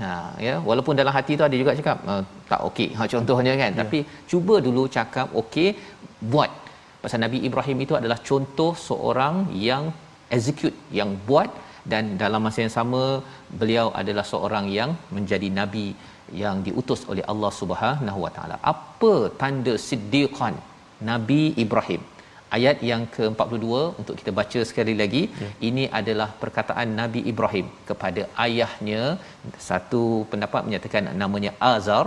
Ha 0.02 0.12
ya? 0.46 0.54
Walaupun 0.68 0.94
dalam 1.00 1.12
hati 1.16 1.32
tu 1.40 1.44
ada 1.48 1.56
juga 1.62 1.78
cakap 1.80 1.98
uh, 2.10 2.22
tak 2.52 2.60
okey. 2.68 2.88
Ha 2.98 3.02
contohnya 3.14 3.54
kan? 3.62 3.70
Yeah. 3.70 3.80
tapi 3.82 3.98
cuba 4.30 4.56
dulu 4.66 4.84
cakap 4.96 5.28
okey 5.42 5.68
buat. 6.32 6.50
Pasal 7.04 7.20
Nabi 7.26 7.38
Ibrahim 7.48 7.78
itu 7.84 7.94
adalah 8.00 8.18
contoh 8.28 8.72
seorang 8.88 9.36
yang 9.68 9.84
execute 10.36 10.76
yang 10.98 11.10
buat 11.28 11.48
dan 11.92 12.04
dalam 12.22 12.40
masa 12.46 12.58
yang 12.64 12.74
sama 12.78 13.02
beliau 13.60 13.86
adalah 14.00 14.24
seorang 14.32 14.66
yang 14.78 14.90
menjadi 15.16 15.48
nabi 15.60 15.86
yang 16.42 16.56
diutus 16.66 17.00
oleh 17.12 17.24
Allah 17.32 17.52
Subhanahu 17.60 18.18
Wa 18.24 18.32
Taala. 18.36 18.56
Apa 18.72 19.14
tanda 19.42 19.74
siddiqan 19.88 20.56
Nabi 21.10 21.42
Ibrahim? 21.64 22.02
Ayat 22.56 22.78
yang 22.90 23.02
ke-42 23.14 23.68
untuk 24.00 24.14
kita 24.20 24.32
baca 24.40 24.60
sekali 24.70 24.94
lagi. 25.00 25.22
Ya. 25.42 25.48
Ini 25.68 25.84
adalah 26.00 26.28
perkataan 26.42 26.88
Nabi 27.00 27.20
Ibrahim 27.32 27.66
kepada 27.88 28.22
ayahnya. 28.44 29.02
Satu 29.68 30.02
pendapat 30.32 30.62
menyatakan 30.68 31.10
namanya 31.24 31.52
Azar. 31.74 32.06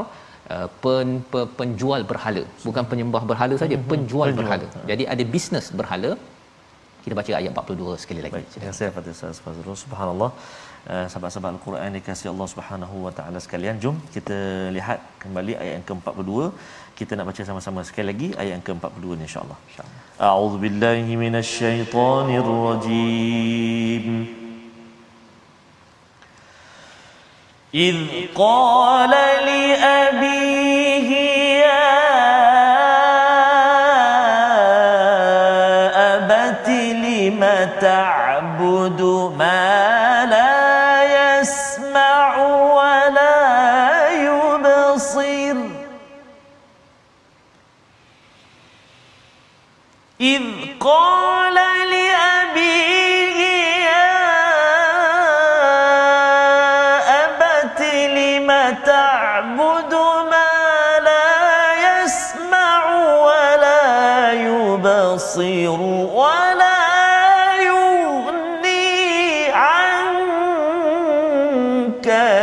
Uh, 0.56 0.68
pen, 0.84 1.08
pen, 1.32 1.46
penjual 1.60 2.02
berhala 2.10 2.42
bukan 2.66 2.84
penyembah 2.92 3.22
berhala 3.30 3.56
saja 3.62 3.76
mhm. 3.76 3.88
penjual, 3.92 4.28
penjual 4.32 4.38
berhala 4.40 4.68
jadi 4.90 5.04
ada 5.14 5.24
bisnes 5.34 5.66
berhala 5.80 6.12
kita 7.07 7.15
baca 7.19 7.31
ayat 7.39 7.51
42 7.51 8.03
sekali 8.03 8.21
lagi. 8.25 8.35
Baik, 8.37 8.49
terima 8.55 8.67
kasih 8.71 8.85
kepada 8.91 9.09
Ustaz 9.17 9.39
Fazrul. 9.45 9.79
Subhanallah. 9.85 10.31
Uh, 10.93 11.07
sahabat-sahabat 11.11 11.51
Al-Quran 11.55 11.91
dikasihi 11.97 12.31
Allah 12.35 12.49
Subhanahu 12.53 12.97
wa 13.07 13.13
taala 13.19 13.39
sekalian. 13.45 13.75
Jom 13.85 13.97
kita 14.15 14.37
lihat 14.77 14.99
kembali 15.23 15.53
ayat 15.63 15.73
yang 15.79 15.87
ke-42. 15.89 16.33
Kita 16.99 17.13
nak 17.19 17.27
baca 17.31 17.43
sama-sama 17.49 17.81
sekali 17.89 18.07
lagi 18.11 18.29
ayat 18.41 18.53
yang 18.57 18.65
ke-42 18.69 19.07
ni 19.19 19.25
insya-Allah. 19.29 19.59
Insya-Allah. 19.71 19.99
A'udzu 20.29 20.59
billahi 20.67 21.13
minasyaitonir 21.25 22.49
rajim. 22.69 24.07
إذ 27.75 27.97
قال 28.37 29.11
لأبيه 29.49 30.66
بصير 65.38 65.82
ولا 66.18 66.82
يغني 67.62 69.54
عنك 69.54 70.88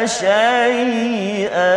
شيئا. 0.06 1.74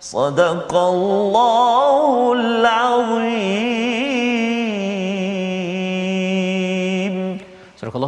صدق 0.00 0.74
الله 0.74 1.75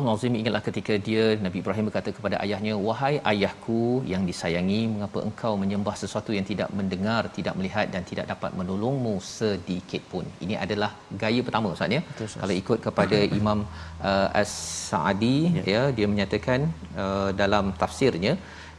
Allah 0.08 0.20
Nazim 0.20 0.36
ingatlah 0.40 0.62
ketika 0.66 0.94
dia 1.06 1.24
Nabi 1.46 1.58
Ibrahim 1.62 1.84
berkata 1.88 2.10
kepada 2.16 2.36
ayahnya 2.44 2.74
wahai 2.86 3.14
ayahku 3.30 3.80
yang 4.12 4.22
disayangi 4.30 4.78
mengapa 4.92 5.18
engkau 5.28 5.52
menyembah 5.62 5.94
sesuatu 6.02 6.30
yang 6.36 6.46
tidak 6.50 6.68
mendengar 6.78 7.22
tidak 7.38 7.54
melihat 7.58 7.86
dan 7.94 8.02
tidak 8.10 8.26
dapat 8.32 8.50
menolongmu 8.60 9.14
sedikit 9.38 10.02
pun? 10.12 10.24
Ini 10.44 10.56
adalah 10.64 10.90
gaya 11.22 11.42
pertama 11.48 11.74
Ustaz 11.74 11.96
ya? 11.96 12.02
Kalau 12.40 12.54
ikut 12.62 12.78
kepada 12.86 13.18
Imam 13.40 13.60
uh, 14.10 14.28
As-Sa'di 14.42 15.36
ya. 15.58 15.64
ya 15.74 15.82
dia 15.98 16.08
menyatakan 16.14 16.60
uh, 17.04 17.30
dalam 17.42 17.66
tafsirnya 17.82 18.34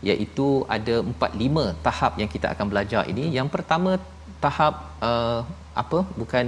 iaitu 0.10 0.50
ada 0.78 0.98
4 1.06 1.46
5 1.46 1.70
tahap 1.88 2.14
yang 2.24 2.30
kita 2.36 2.50
akan 2.56 2.68
belajar 2.74 3.04
ini. 3.14 3.26
Yang 3.38 3.50
pertama 3.58 3.94
tahap 4.46 4.76
uh, 5.12 5.42
apa? 5.84 6.02
Bukan 6.22 6.46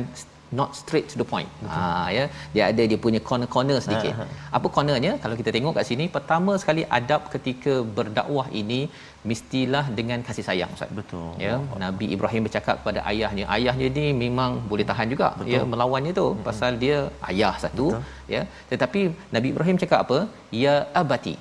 not 0.60 0.70
straight 0.80 1.08
to 1.12 1.18
the 1.22 1.28
point. 1.34 1.50
Ha 1.74 1.82
ya, 2.18 2.24
dia 2.54 2.64
ada 2.72 2.84
dia 2.92 3.00
punya 3.06 3.20
corner-corner 3.30 3.78
sedikit. 3.86 4.14
Ha, 4.20 4.26
ha. 4.28 4.58
Apa 4.58 4.68
cornernya? 4.76 5.14
Kalau 5.24 5.36
kita 5.40 5.52
tengok 5.56 5.74
kat 5.80 5.86
sini, 5.92 6.06
pertama 6.18 6.52
sekali 6.62 6.84
adab 7.00 7.32
ketika 7.34 7.74
berdakwah 7.98 8.48
ini 8.62 8.82
mestilah 9.30 9.86
dengan 9.98 10.20
kasih 10.28 10.46
sayang 10.48 10.72
Ustaz. 10.76 10.92
Betul. 11.00 11.28
Ya. 11.46 11.56
Nabi 11.84 12.06
Ibrahim 12.16 12.44
bercakap 12.48 12.76
kepada 12.82 13.00
ayahnya. 13.12 13.46
Ayahnya 13.56 13.88
ni 13.98 14.06
memang 14.24 14.52
boleh 14.72 14.86
tahan 14.92 15.08
juga 15.14 15.28
Betul. 15.40 15.52
ya 15.54 15.62
melawannya 15.72 16.14
tu 16.20 16.28
mm-hmm. 16.28 16.46
pasal 16.48 16.72
dia 16.84 16.98
ayah 17.32 17.54
satu 17.64 17.88
Betul. 17.94 18.32
ya. 18.36 18.42
Tetapi 18.72 19.02
Nabi 19.36 19.48
Ibrahim 19.54 19.80
cakap 19.84 20.00
apa? 20.06 20.20
Ya 20.64 20.76
abati. 21.02 21.36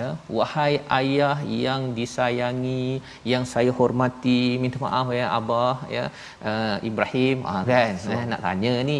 Ya, 0.00 0.10
wahai 0.36 0.74
ayah 0.98 1.36
yang 1.64 1.82
disayangi, 1.98 2.86
yang 3.32 3.44
saya 3.52 3.72
hormati, 3.78 4.42
minta 4.62 4.78
maaf 4.84 5.08
ya 5.20 5.26
abah 5.38 5.78
ya. 5.96 6.04
Uh, 6.50 6.76
Ibrahim 6.90 7.38
ah 7.52 7.62
kan 7.70 7.92
so. 8.04 8.12
eh, 8.14 8.22
nak 8.30 8.40
tanya 8.46 8.72
ni 8.90 8.98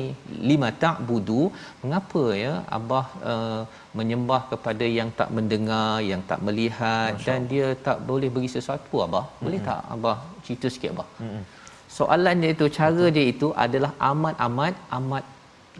lima 0.50 0.68
ta'budu 0.82 1.42
mengapa 1.82 2.24
ya 2.44 2.54
abah 2.78 3.06
uh, 3.32 3.62
menyembah 3.98 4.42
kepada 4.52 4.84
yang 4.98 5.08
tak 5.18 5.28
mendengar, 5.36 6.00
yang 6.10 6.22
tak 6.30 6.40
melihat 6.46 7.10
Masya 7.16 7.26
dan 7.28 7.40
dia 7.52 7.68
tak 7.86 7.98
boleh 8.10 8.21
beri 8.34 8.48
sesuatu 8.54 8.96
abah. 9.06 9.24
Boleh 9.44 9.60
mm-hmm. 9.60 9.82
tak 9.84 9.94
abah 9.96 10.16
cerita 10.44 10.66
sikit 10.74 10.90
abah? 10.94 11.08
Mm-hmm. 11.24 11.42
Soalan 11.98 12.42
dia 12.42 12.50
itu, 12.56 12.66
cara 12.78 13.04
Betul. 13.04 13.14
dia 13.16 13.24
itu 13.32 13.48
adalah 13.64 13.92
amat-amat 14.10 14.74
amat 14.98 15.24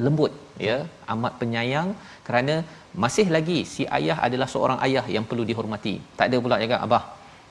lembut 0.05 0.33
ya, 0.69 0.77
amat 1.13 1.33
penyayang 1.41 1.89
kerana 2.27 2.55
masih 3.03 3.27
lagi 3.37 3.59
si 3.73 3.83
ayah 3.99 4.17
adalah 4.27 4.49
seorang 4.55 4.79
ayah 4.87 5.05
yang 5.17 5.25
perlu 5.31 5.45
dihormati. 5.51 5.95
Tak 6.19 6.27
ada 6.29 6.37
pula 6.45 6.57
jaga 6.65 6.79
abah 6.87 7.03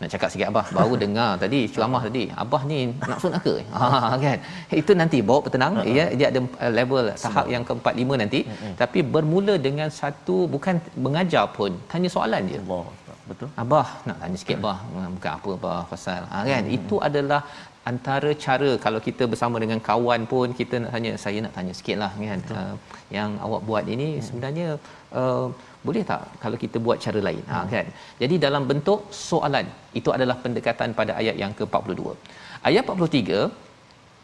nak 0.02 0.10
cakap 0.14 0.30
sikit 0.34 0.48
abah 0.52 0.66
baru 0.78 0.96
dengar 1.04 1.30
tadi 1.44 1.60
ceramah 1.74 2.02
tadi 2.08 2.24
abah 2.44 2.62
ni 2.70 2.80
nak 3.10 3.20
sunat 3.24 3.42
ke 3.48 3.54
ha 3.78 4.18
kan 4.24 4.38
itu 4.82 4.92
nanti 5.02 5.18
bawa 5.28 5.40
bertenang 5.46 5.76
uh-huh. 5.78 5.98
ya 5.98 6.06
dia 6.20 6.28
ada 6.32 6.40
uh, 6.64 6.72
level 6.80 7.06
tahap 7.26 7.46
yang 7.54 7.64
keempat 7.68 7.94
lima 8.02 8.16
nanti 8.24 8.40
uh-huh. 8.50 8.74
tapi 8.82 9.00
bermula 9.16 9.56
dengan 9.68 9.90
satu 10.00 10.38
bukan 10.56 10.78
mengajar 11.06 11.46
pun 11.58 11.72
tanya 11.92 12.12
soalan 12.16 12.50
dia 12.50 12.60
Allah 12.64 12.84
betul. 13.32 13.50
Abah 13.64 13.88
nak 14.08 14.18
tanya 14.22 14.38
sikit. 14.42 14.58
Abah. 14.62 14.78
Bukan 15.16 15.32
apa 15.38 15.50
abah 15.58 15.82
pasal 15.92 16.22
ha 16.32 16.38
kan? 16.52 16.64
Uh-huh. 16.66 16.78
itu 16.78 16.96
adalah 17.08 17.42
antara 17.92 18.32
cara 18.46 18.70
kalau 18.86 19.00
kita 19.08 19.24
bersama 19.32 19.58
dengan 19.64 19.80
kawan 19.88 20.22
pun 20.32 20.48
kita 20.60 20.76
nak 20.84 20.92
tanya 20.96 21.12
saya 21.24 21.40
nak 21.46 21.54
tanya 21.58 21.74
sikitlah 21.80 22.12
kan? 22.32 22.42
Uh, 22.60 22.76
yang 23.18 23.32
awak 23.46 23.62
buat 23.70 23.86
ini 23.96 24.10
hmm. 24.12 24.24
sebenarnya 24.28 24.68
uh, 25.22 25.48
boleh 25.88 26.04
tak 26.12 26.24
kalau 26.44 26.58
kita 26.64 26.78
buat 26.86 26.98
cara 27.06 27.20
lain? 27.28 27.44
Ha, 27.52 27.58
hmm. 27.58 27.66
ha 27.66 27.74
kan? 27.74 27.88
Jadi 28.22 28.36
dalam 28.46 28.64
bentuk 28.72 29.00
soalan 29.30 29.66
itu 30.00 30.10
adalah 30.18 30.38
pendekatan 30.46 30.90
pada 31.00 31.14
ayat 31.22 31.36
yang 31.44 31.54
ke-42. 31.60 32.04
Ayat 32.70 32.84
43 32.86 33.71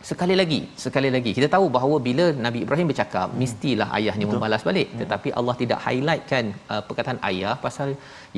sekali 0.10 0.36
lagi 0.39 0.60
sekali 0.83 1.10
lagi 1.13 1.31
kita 1.38 1.47
tahu 1.53 1.65
bahawa 1.75 1.95
bila 2.07 2.25
Nabi 2.45 2.60
Ibrahim 2.65 2.88
bercakap 2.91 3.27
hmm. 3.29 3.39
mestilah 3.41 3.88
ayahnya 3.97 4.25
Betul. 4.25 4.38
membalas 4.38 4.63
balik 4.67 4.88
hmm. 4.91 4.99
tetapi 5.01 5.29
Allah 5.39 5.55
tidak 5.62 5.79
highlightkan 5.86 6.45
uh, 6.73 6.81
perkataan 6.88 7.19
ayah 7.29 7.55
pasal 7.65 7.89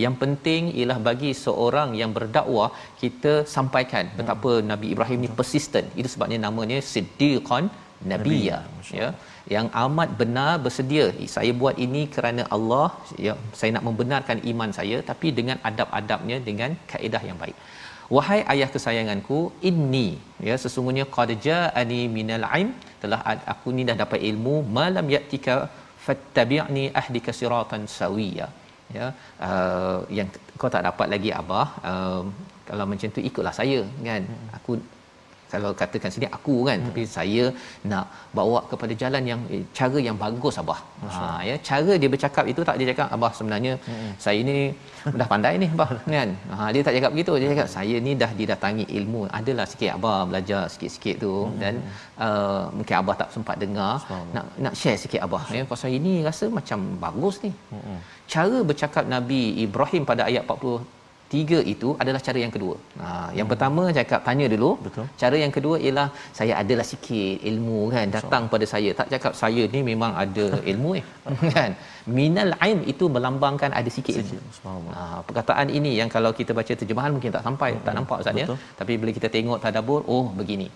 yang 0.03 0.15
penting 0.21 0.71
ialah 0.79 0.97
bagi 1.09 1.31
seorang 1.45 1.91
yang 2.01 2.13
berdakwah 2.17 2.69
kita 3.01 3.33
sampaikan 3.55 4.05
hmm. 4.07 4.17
betapa 4.19 4.51
Nabi 4.71 4.89
Ibrahim 4.95 5.19
ni 5.25 5.31
persistent 5.39 5.89
itu 5.99 6.11
sebabnya 6.13 6.39
namanya 6.47 6.79
siddiqan 6.93 7.67
nabiyya 8.11 8.59
ya 8.99 9.09
yang 9.55 9.67
amat 9.83 10.09
benar 10.21 10.51
bersedia 10.65 11.05
saya 11.35 11.51
buat 11.61 11.75
ini 11.85 12.01
kerana 12.15 12.43
Allah 12.55 12.87
ya 13.25 13.33
saya 13.59 13.69
nak 13.75 13.85
membenarkan 13.89 14.39
iman 14.51 14.71
saya 14.79 14.97
tapi 15.09 15.27
dengan 15.39 15.57
adab-adabnya 15.69 16.37
dengan 16.47 16.71
kaedah 16.91 17.23
yang 17.29 17.37
baik 17.43 17.57
wahai 18.15 18.39
ayah 18.53 18.69
kesayanganku 18.75 19.39
inni 19.69 20.07
ya 20.49 20.55
sesungguhnya 20.63 21.05
qad 21.15 21.31
ja'ani 21.47 22.01
minal 22.17 22.45
ilm 22.59 22.71
telah 23.01 23.19
aku 23.53 23.69
ni 23.75 23.83
dah 23.89 23.97
dapat 24.03 24.19
ilmu 24.29 24.55
malam 24.77 25.05
yatika 25.15 25.55
fattabi'ni 26.05 26.85
ahdika 27.01 27.31
siratan 27.39 27.83
sawiya. 27.99 28.47
Ya 28.97 29.07
uh, 29.47 29.99
yang 30.17 30.29
kau 30.59 30.69
tak 30.75 30.83
dapat 30.87 31.07
lagi 31.13 31.29
abah 31.39 31.67
uh, 31.89 32.23
kalau 32.69 32.85
macam 32.91 33.13
tu 33.15 33.21
ikutlah 33.29 33.53
saya 33.59 33.81
kan? 34.07 34.23
Aku 34.57 34.73
kalau 35.53 35.71
katakan 35.81 36.11
sini 36.15 36.27
aku 36.37 36.55
kan 36.69 36.77
hmm. 36.77 36.87
tapi 36.87 37.01
saya 37.15 37.43
nak 37.91 38.05
bawa 38.37 38.59
kepada 38.71 38.93
jalan 39.01 39.23
yang 39.31 39.41
eh, 39.55 39.63
cara 39.77 39.97
yang 40.07 40.17
bagus 40.23 40.55
abah. 40.61 40.79
Ha 41.15 41.23
ya 41.49 41.55
cara 41.69 41.93
dia 42.01 42.09
bercakap 42.13 42.45
itu 42.51 42.61
tak 42.67 42.75
dia 42.79 42.87
cakap 42.91 43.07
abah 43.15 43.31
sebenarnya 43.37 43.73
hmm. 43.87 44.11
saya 44.25 44.39
ni 44.49 44.57
dah 45.19 45.27
pandai 45.31 45.53
ni 45.63 45.67
abah 45.75 45.89
kan. 46.15 46.29
Ha 46.57 46.69
dia 46.73 46.81
tak 46.87 46.93
cakap 46.97 47.11
begitu. 47.15 47.33
Dia 47.41 47.47
cakap 47.53 47.69
saya 47.77 47.95
ni 48.07 48.13
dah 48.23 48.31
didatangi 48.39 48.85
ilmu. 48.99 49.21
Adalah 49.39 49.65
sikit 49.71 49.91
abah 49.97 50.19
belajar 50.29 50.61
sikit-sikit 50.73 51.15
tu. 51.25 51.33
Hmm. 51.39 51.57
dan 51.61 51.73
uh, 52.25 52.61
mungkin 52.77 52.95
abah 53.01 53.15
tak 53.21 53.29
sempat 53.35 53.55
dengar 53.63 53.91
nak 54.35 54.45
nak 54.65 54.73
share 54.81 54.99
sikit 55.03 55.21
abah 55.27 55.43
ya. 55.57 55.63
Pasal 55.73 55.89
ini 55.99 56.13
rasa 56.29 56.45
macam 56.59 56.79
bagus 57.05 57.37
ni. 57.45 57.51
Hmm. 57.73 57.99
cara 58.33 58.57
bercakap 58.69 59.03
Nabi 59.15 59.41
Ibrahim 59.65 60.03
pada 60.09 60.23
ayat 60.29 60.43
40 60.45 60.98
tiga 61.33 61.59
itu 61.73 61.89
adalah 62.01 62.21
cara 62.27 62.39
yang 62.43 62.53
kedua. 62.55 62.75
Ha, 63.01 63.07
yang 63.37 63.45
hmm. 63.45 63.53
pertama 63.53 63.83
cakap 63.97 64.19
tanya 64.27 64.45
dulu. 64.53 64.69
Betul. 64.85 65.05
Cara 65.21 65.37
yang 65.43 65.53
kedua 65.57 65.75
ialah 65.85 66.07
saya 66.39 66.53
adalah 66.61 66.85
sikit 66.91 67.45
ilmu 67.51 67.79
kan 67.93 68.07
datang 68.17 68.43
so. 68.47 68.51
pada 68.53 68.65
saya. 68.73 68.89
Tak 68.99 69.07
cakap 69.13 69.33
saya 69.41 69.63
ni 69.73 69.81
memang 69.91 70.13
ada 70.23 70.45
ilmu 70.71 70.91
eh. 70.99 71.05
kan? 71.57 71.71
Minal 72.19 72.51
ain 72.65 72.79
itu 72.93 73.07
melambangkan 73.15 73.71
ada 73.79 73.89
sikit 73.97 74.15
ilmu. 74.21 74.39
Ha, 74.97 75.01
perkataan 75.27 75.69
ini 75.79 75.93
yang 76.01 76.11
kalau 76.15 76.33
kita 76.39 76.53
baca 76.59 76.73
terjemahan 76.81 77.13
mungkin 77.17 77.33
tak 77.37 77.45
sampai, 77.49 77.71
hmm. 77.77 77.83
tak 77.87 77.93
nampak 77.99 78.17
Ustaz 78.25 78.41
ya. 78.43 78.47
Tapi 78.81 78.95
bila 79.01 79.13
kita 79.19 79.29
tengok 79.37 79.61
tadabbur, 79.65 80.01
oh 80.15 80.25
begini. 80.41 80.69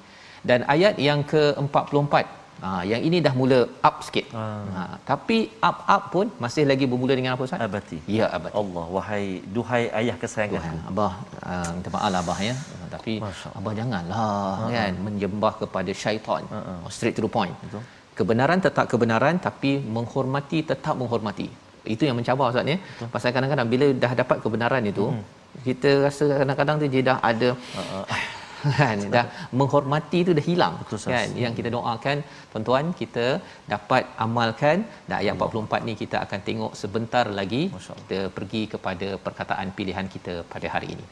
Dan 0.49 0.61
ayat 0.75 0.95
yang 1.09 1.19
ke-44 1.33 2.42
Ha, 2.63 2.69
yang 2.91 3.01
ini 3.07 3.17
dah 3.25 3.33
mula 3.39 3.59
up 3.87 3.95
sikit. 4.07 4.25
Ha. 4.35 4.43
ha. 4.75 4.81
Tapi 5.09 5.37
up-up 5.69 6.03
pun 6.13 6.27
masih 6.43 6.63
lagi 6.71 6.85
bermula 6.91 7.13
dengan 7.19 7.31
apa 7.35 7.43
Ustaz? 7.47 7.63
Abati. 7.65 7.97
Ya, 8.17 8.25
abati. 8.37 8.55
Allah, 8.61 8.85
wahai 8.95 9.23
duhai 9.55 9.83
ayah 9.99 10.15
kesayangan. 10.21 10.77
Abah, 10.91 11.11
uh, 11.51 11.69
minta 11.75 11.89
maaf 11.95 12.09
lah 12.13 12.21
Abah 12.25 12.37
ya. 12.49 12.55
Tapi 12.93 13.13
Abah 13.59 13.73
janganlah 13.79 14.15
ha. 14.19 14.69
kan 14.75 14.95
menjembah 15.07 15.53
kepada 15.63 15.91
syaitan. 16.03 16.43
Oh, 16.59 16.91
straight 16.95 17.17
to 17.19 17.23
the 17.27 17.31
point. 17.37 17.55
Betul. 17.65 17.83
Kebenaran 18.19 18.59
tetap 18.67 18.85
kebenaran 18.93 19.35
tapi 19.47 19.71
menghormati 19.97 20.61
tetap 20.71 20.95
menghormati. 21.01 21.47
Itu 21.95 22.07
yang 22.07 22.15
mencabar 22.19 22.47
Ustaz 22.53 22.73
ya. 22.73 22.77
Pasal 23.15 23.35
kadang-kadang 23.35 23.67
bila 23.73 23.87
dah 24.03 24.13
dapat 24.21 24.37
kebenaran 24.45 24.83
itu, 24.93 25.05
hmm. 25.11 25.23
kita 25.67 25.89
rasa 26.05 26.23
kadang-kadang 26.39 26.75
tu 26.79 26.87
dia 26.95 27.03
dah 27.11 27.17
ada 27.31 27.49
uh, 27.81 28.03
uh 28.15 28.41
kan? 28.79 28.97
Dah 29.15 29.25
menghormati 29.59 30.19
itu 30.25 30.31
dah 30.39 30.45
hilang. 30.49 30.73
Betul, 30.81 30.99
kan? 31.15 31.29
Yang 31.43 31.53
kita 31.59 31.69
doakan 31.75 32.17
tuan-tuan 32.51 32.85
kita 33.01 33.25
dapat 33.73 34.03
amalkan. 34.25 34.77
Dan 35.07 35.15
ayat 35.21 35.33
44 35.37 35.87
ni 35.89 35.93
kita 36.03 36.17
akan 36.25 36.39
tengok 36.49 36.73
sebentar 36.81 37.25
lagi 37.39 37.61
kita 37.99 38.19
pergi 38.37 38.63
kepada 38.73 39.09
perkataan 39.27 39.69
pilihan 39.77 40.07
kita 40.15 40.35
pada 40.55 40.69
hari 40.75 40.89
ini. 40.95 41.07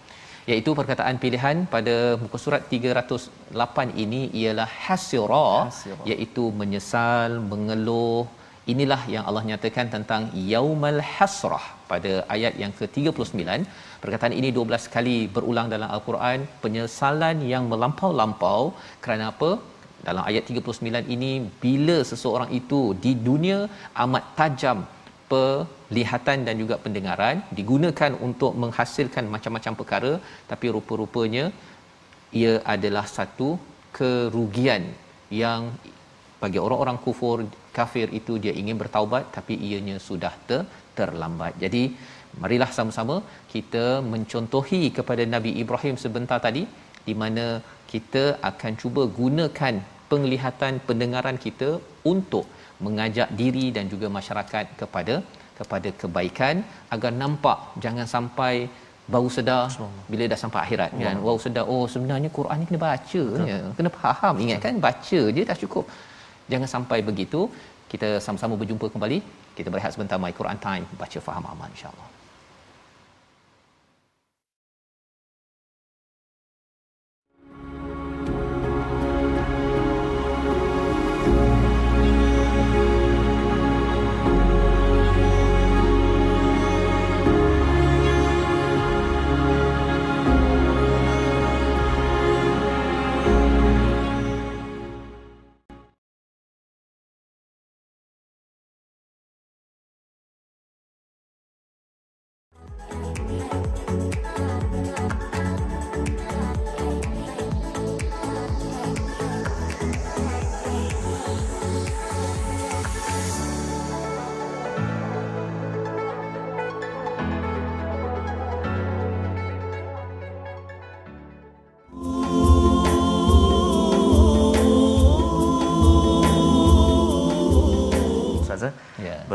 Iaitu 0.52 0.72
perkataan 0.80 1.16
pilihan 1.24 1.58
pada 1.74 1.96
muka 2.22 2.38
surat 2.44 2.62
308 2.74 4.04
ini 4.04 4.22
ialah 4.42 4.70
hasira 4.86 5.50
iaitu 6.12 6.46
menyesal 6.62 7.32
mengeluh. 7.52 8.26
Inilah 8.74 9.02
yang 9.14 9.24
Allah 9.30 9.44
nyatakan 9.50 9.88
tentang 9.94 10.24
yaumal 10.54 11.00
hasrah 11.14 11.66
pada 11.92 12.12
ayat 12.36 12.54
yang 12.64 12.74
ke-39 12.80 13.66
perkataan 14.04 14.34
ini 14.40 14.50
12 14.58 14.94
kali 14.96 15.18
berulang 15.36 15.68
dalam 15.74 15.90
al-Quran. 15.96 16.40
Penyesalan 16.64 17.38
yang 17.54 17.66
melampau-lampau. 17.72 18.62
Kerana 19.04 19.26
apa? 19.34 19.52
Dalam 20.08 20.24
ayat 20.30 20.44
39 20.50 21.14
ini 21.16 21.32
bila 21.64 21.98
seseorang 22.12 22.50
itu 22.60 22.82
di 23.04 23.12
dunia 23.28 23.60
amat 24.04 24.26
tajam 24.40 24.80
pelihatan 25.32 26.40
dan 26.48 26.56
juga 26.62 26.76
pendengaran 26.86 27.36
digunakan 27.58 28.12
untuk 28.28 28.54
menghasilkan 28.64 29.26
macam-macam 29.34 29.74
perkara 29.80 30.14
tapi 30.52 30.66
rupa-rupanya 30.76 31.46
ia 32.42 32.54
adalah 32.74 33.06
satu 33.18 33.50
kerugian 33.98 34.84
yang 35.44 35.62
bagi 36.44 36.60
orang-orang 36.66 36.98
kufur 37.06 37.38
kafir 37.78 38.08
itu 38.20 38.34
dia 38.44 38.54
ingin 38.62 38.78
bertaubat 38.82 39.24
tapi 39.36 39.54
ianya 39.68 39.98
sudah 40.08 40.34
ter, 40.48 40.62
terlambat. 40.98 41.54
Jadi 41.64 41.84
marilah 42.44 42.72
sama-sama 42.78 43.16
kita 43.54 43.86
mencontohi 44.14 44.84
kepada 44.98 45.24
Nabi 45.36 45.52
Ibrahim 45.64 45.96
sebentar 46.04 46.40
tadi 46.48 46.64
di 47.08 47.14
mana 47.22 47.46
kita 47.92 48.24
akan 48.50 48.74
cuba 48.82 49.04
gunakan 49.20 49.76
penglihatan 50.12 50.74
pendengaran 50.88 51.38
kita 51.46 51.70
untuk 52.14 52.46
mengajak 52.86 53.30
diri 53.42 53.66
dan 53.76 53.86
juga 53.94 54.08
masyarakat 54.18 54.66
kepada 54.82 55.16
kepada 55.60 55.90
kebaikan. 56.02 56.56
Agar 56.96 57.12
nampak 57.24 57.60
jangan 57.84 58.08
sampai 58.16 58.54
baru 59.14 59.30
sedar 59.36 59.64
bila 60.12 60.24
dah 60.32 60.40
sampai 60.44 60.60
akhirat 60.66 60.92
kan. 61.04 61.18
Baru 61.28 61.40
sedar 61.46 61.66
oh 61.74 61.86
sebenarnya 61.96 62.30
Quran 62.38 62.58
ni 62.62 62.68
kena 62.70 62.82
baca 62.88 63.24
ya 63.52 63.60
kena 63.80 63.92
faham. 64.00 64.36
Ingat 64.46 64.60
kan? 64.68 64.78
Baca 64.88 65.22
je 65.36 65.44
dah 65.52 65.60
cukup. 65.64 65.86
Jangan 66.54 66.70
sampai 66.76 67.00
begitu. 67.12 67.42
Kita 67.92 68.10
sama-sama 68.26 68.56
berjumpa 68.62 68.88
kembali. 68.94 69.20
Kita 69.58 69.68
berehat 69.74 69.92
sebentar. 69.96 70.18
My 70.26 70.34
Quran 70.40 70.60
time. 70.68 70.86
Baca 71.04 71.20
faham 71.28 71.46
aman 71.54 71.72
insyaallah 71.76 72.11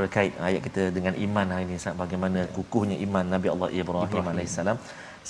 berkait 0.07 0.33
ayat 0.49 0.63
kita 0.67 0.83
dengan 0.97 1.15
iman 1.27 1.47
hari 1.55 1.67
ini 1.67 1.77
bagaimana 2.03 2.41
kukuhnya 2.57 2.97
iman 3.07 3.25
Nabi 3.35 3.49
Allah 3.55 3.69
Ibrahim, 3.83 4.09
Ibrahim. 4.09 4.33
alaihissalam 4.33 4.79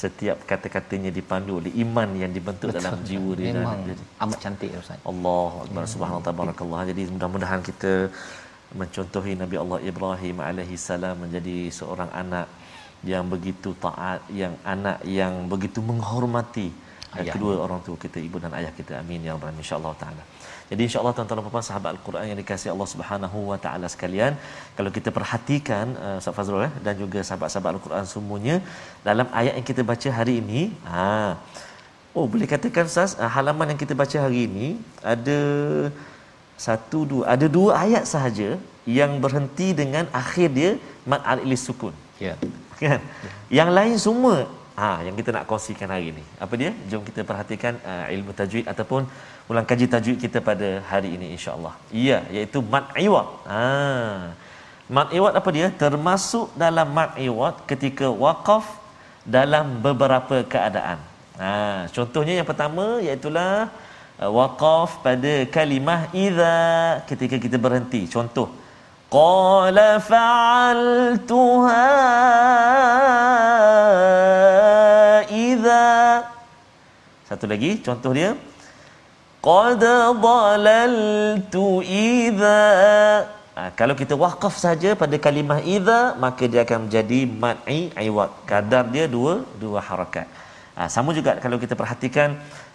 setiap 0.02 0.38
kata-katanya 0.50 1.10
dipandu 1.18 1.52
oleh 1.58 1.72
iman 1.84 2.08
yang 2.22 2.32
dibentuk 2.36 2.68
Betul. 2.68 2.78
dalam 2.78 2.96
jiwa 3.08 3.32
dia 3.38 3.52
memang 3.56 3.78
dan, 3.88 4.00
amat 4.24 4.38
cantik 4.44 4.70
ya 4.74 4.80
ustaz 4.84 5.08
Allah 5.12 5.50
akbar 5.64 5.84
ya. 5.84 5.90
subhanahu 5.92 6.20
tabarakallah 6.28 6.80
jadi 6.90 7.02
mudah-mudahan 7.14 7.62
kita 7.70 7.92
mencontohi 8.80 9.32
Nabi 9.42 9.56
Allah 9.62 9.78
Ibrahim 9.90 10.36
alaihissalam 10.48 11.16
menjadi 11.24 11.56
seorang 11.78 12.10
anak 12.22 12.48
yang 13.12 13.24
begitu 13.34 13.70
taat 13.86 14.20
yang 14.42 14.54
anak 14.74 14.98
yang 15.20 15.34
begitu 15.52 15.80
menghormati 15.90 16.68
Ayah. 17.16 17.32
kedua 17.34 17.52
orang 17.64 17.80
tua 17.86 17.96
kita 18.04 18.18
ibu 18.28 18.36
dan 18.44 18.52
ayah 18.58 18.72
kita 18.78 18.92
amin 19.00 19.24
ya 19.26 19.32
rabbal 19.36 19.60
insyaallah 19.64 19.94
taala 20.02 20.22
jadi 20.70 20.82
insyaallah 20.86 21.14
tuan-tuan 21.16 21.38
dan 21.40 21.52
puan 21.54 21.66
sahabat 21.68 21.90
al-Quran 21.96 22.24
yang 22.30 22.38
dikasihi 22.42 22.70
Allah 22.74 22.88
Subhanahu 22.94 23.38
wa 23.50 23.58
taala 23.64 23.86
sekalian 23.94 24.32
kalau 24.78 24.90
kita 24.96 25.10
perhatikan 25.18 25.94
uh, 26.04 26.16
Ustaz 26.20 26.36
Fazrul 26.38 26.66
eh, 26.68 26.72
dan 26.86 26.94
juga 27.02 27.20
sahabat-sahabat 27.28 27.70
al-Quran 27.76 28.04
semuanya 28.14 28.56
dalam 29.08 29.28
ayat 29.40 29.54
yang 29.58 29.66
kita 29.70 29.84
baca 29.92 30.08
hari 30.18 30.36
ini 30.42 30.62
ha 30.90 31.38
oh 32.16 32.26
boleh 32.34 32.48
katakan 32.54 32.90
Ustaz 32.92 33.14
uh, 33.22 33.30
halaman 33.36 33.74
yang 33.74 33.80
kita 33.84 33.96
baca 34.02 34.16
hari 34.26 34.40
ini 34.48 34.68
ada 35.14 35.40
satu 36.66 36.98
dua 37.10 37.24
ada 37.34 37.46
dua 37.56 37.70
ayat 37.84 38.04
sahaja 38.14 38.50
yang 38.98 39.12
berhenti 39.24 39.68
dengan 39.80 40.04
akhir 40.22 40.48
dia 40.58 40.70
mad 41.10 41.22
al 41.32 41.42
sukun. 41.66 41.94
Ya. 42.26 42.34
Kan? 42.80 43.00
Yang 43.58 43.70
lain 43.78 43.96
semua 44.06 44.36
ha 44.80 44.90
yang 45.06 45.16
kita 45.18 45.30
nak 45.36 45.44
kongsikan 45.50 45.88
hari 45.94 46.06
ini 46.12 46.24
apa 46.44 46.54
dia? 46.60 46.70
Jom 46.90 47.02
kita 47.08 47.20
perhatikan 47.30 47.74
uh, 47.92 48.06
ilmu 48.14 48.32
tajwid 48.40 48.66
ataupun 48.72 49.02
ulang 49.50 49.66
kaji 49.70 49.86
tajwid 49.94 50.18
kita 50.24 50.38
pada 50.48 50.68
hari 50.90 51.10
ini 51.16 51.26
insyaallah. 51.36 51.74
Iya 52.04 52.18
iaitu 52.36 52.60
mad 52.74 52.86
iwad. 53.06 53.28
Ha. 53.52 53.62
Mad 54.96 55.08
iwad 55.18 55.34
apa 55.40 55.48
dia? 55.56 55.68
Termasuk 55.84 56.52
dalam 56.64 56.88
mad 56.98 57.12
iwad 57.28 57.56
ketika 57.70 58.06
waqaf 58.24 58.66
dalam 59.38 59.80
beberapa 59.86 60.36
keadaan. 60.52 61.00
Ha 61.40 61.52
contohnya 61.96 62.34
yang 62.40 62.48
pertama 62.52 62.86
iaitu 63.06 63.32
uh, 63.32 63.66
waqaf 64.38 65.00
pada 65.06 65.34
kalimah 65.56 66.00
idza 66.12 66.54
ketika 67.10 67.36
kita 67.46 67.56
berhenti. 67.66 68.04
Contoh 68.16 68.48
qala 69.14 69.88
fa'altuha 70.10 71.86
idza 75.30 75.86
satu 77.28 77.44
lagi 77.52 77.70
contoh 77.86 78.12
dia. 78.18 78.30
qad 79.46 79.82
dalaltu 80.26 81.66
idza 81.86 82.60
ha, 83.56 83.62
kalau 83.78 83.94
kita 84.00 84.14
waqaf 84.24 84.54
saja 84.66 84.90
pada 85.02 85.16
kalimah 85.26 85.60
idza 85.76 86.00
maka 86.24 86.44
dia 86.52 86.62
akan 86.66 86.78
menjadi 86.86 87.20
mad'i 87.44 87.80
iwad. 88.08 88.30
Kadar 88.50 88.84
dia 88.94 89.06
dua 89.16 89.34
dua 89.62 89.80
harakat. 89.88 90.26
Ha, 90.76 90.90
sama 90.94 91.10
juga 91.18 91.32
kalau 91.44 91.56
kita 91.62 91.74
perhatikan 91.82 92.30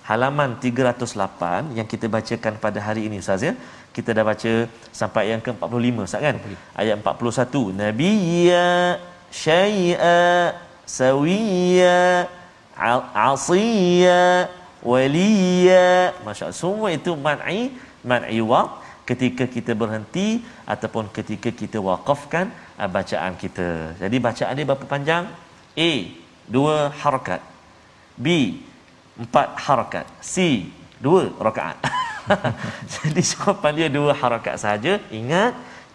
halaman 0.10 0.50
308 0.64 1.78
yang 1.78 1.88
kita 1.92 2.06
bacakan 2.16 2.54
pada 2.64 2.80
hari 2.88 3.02
ini 3.08 3.18
Ustaz 3.24 3.44
ya. 3.48 3.54
Kita 3.92 4.16
dah 4.16 4.24
baca 4.24 4.52
sampai 4.96 5.36
yang 5.36 5.42
ke-45 5.44 5.96
Ustaz 6.08 6.22
kan? 6.24 6.36
Ayat 6.80 6.96
41. 7.04 7.76
Nabiyya 7.76 8.68
syai'a 9.32 10.56
sawiya 10.88 12.28
asiya 12.80 14.50
waliya. 14.82 16.16
Masya-Allah 16.26 16.58
semua 16.58 16.90
itu 16.90 17.14
man'i 17.14 17.76
man'i 18.02 18.40
waqf 18.42 18.82
ketika 19.06 19.44
kita 19.46 19.76
berhenti 19.76 20.42
ataupun 20.66 21.12
ketika 21.12 21.50
kita 21.52 21.78
waqafkan 21.78 22.50
uh, 22.80 22.90
bacaan 22.90 23.36
kita. 23.38 23.98
Jadi 24.00 24.18
bacaan 24.18 24.54
dia 24.56 24.66
berapa 24.66 24.86
panjang? 24.88 25.28
A 25.78 25.92
dua 26.48 26.90
harakat. 27.02 27.42
B 28.16 28.60
empat 29.20 29.48
harakat 29.60 30.06
C 30.24 30.68
dua 31.04 31.30
rakaat 31.38 31.78
jadi 32.96 33.22
jawapan 33.32 33.72
dia 33.80 33.88
dua 33.98 34.14
harakat 34.22 34.56
saja 34.66 34.94
ingat 35.20 35.54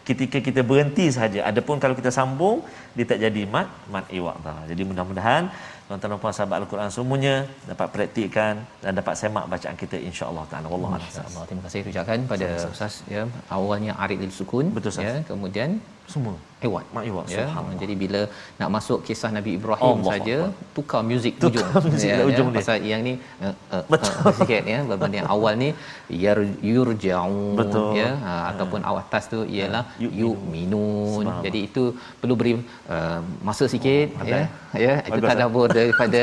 ketika 0.08 0.38
kita 0.48 0.60
berhenti 0.70 1.06
saja 1.18 1.40
adapun 1.50 1.82
kalau 1.82 1.94
kita 2.00 2.10
sambung 2.18 2.62
dia 2.96 3.06
tak 3.10 3.18
jadi 3.24 3.42
mat 3.54 3.68
mat 3.94 4.06
iwaq 4.18 4.36
jadi 4.70 4.82
mudah-mudahan 4.88 5.44
tuan-tuan 5.86 6.10
dan 6.12 6.20
puan 6.22 6.34
sahabat 6.36 6.56
al-Quran 6.60 6.90
semuanya 6.94 7.34
dapat 7.70 7.88
praktikkan 7.94 8.54
dan 8.82 8.92
dapat 9.00 9.14
semak 9.20 9.44
bacaan 9.52 9.76
kita 9.82 9.96
insya-Allah 10.08 10.44
taala. 10.50 10.66
Wallahu 10.72 10.98
a'lam. 10.98 11.46
Terima 11.50 11.62
kasih 11.66 11.80
ucapkan 11.92 12.26
pada 12.32 12.48
Ustaz 12.74 12.94
ya 13.14 13.22
awalnya 13.56 13.92
arid 14.04 14.18
lil 14.24 14.32
sukun 14.38 14.74
Betul, 14.76 14.90
ya. 15.06 15.14
Kemudian 15.30 15.78
semua 16.08 16.36
Iwat. 16.66 16.86
Mak 16.96 17.04
Iwat, 17.08 17.26
ya. 17.28 17.44
subhanallah. 17.44 17.74
Jadi 17.82 17.94
bila 18.02 18.20
nak 18.60 18.68
masuk 18.74 18.98
kisah 19.06 19.28
Nabi 19.28 19.50
Ibrahim 19.60 20.00
Allah 20.00 20.12
saja 20.16 20.36
Allah. 20.40 20.52
tukar 20.76 21.00
muzik 21.10 21.34
Tukar 21.42 21.66
hujung. 21.68 21.84
muzik 21.92 22.08
dah 22.18 22.24
hujung 22.28 22.48
dia. 22.48 22.58
Pasal 22.58 22.76
yang 22.90 23.00
ni 23.06 23.12
uh, 23.44 23.52
uh, 23.76 23.82
Betul. 23.92 24.12
Uh, 24.24 24.34
sikit 24.40 24.62
ya 24.72 24.78
berbanding 24.88 25.20
yang 25.20 25.30
awal 25.36 25.52
ni 25.62 25.68
yar 26.24 26.38
yurja'un 26.70 27.54
Betul. 27.60 28.00
ya 28.00 28.08
ha, 28.24 28.32
ataupun 28.56 28.80
awal 28.88 29.02
atas 29.04 29.28
tu 29.32 29.44
ialah 29.56 29.84
Ya. 30.00 30.08
yu'minun. 30.22 31.24
Jadi 31.46 31.58
itu 31.68 31.82
perlu 32.20 32.34
beri 32.40 32.52
uh, 32.88 33.20
masa 33.48 33.64
sikit 33.74 34.16
Oh, 34.16 34.24
ya. 34.24 34.40
pandai. 34.40 34.44
Ya 34.86 34.94
itu 35.08 35.20
Bagus, 35.20 35.28
tadabbur 35.30 35.68
daripada 35.72 36.22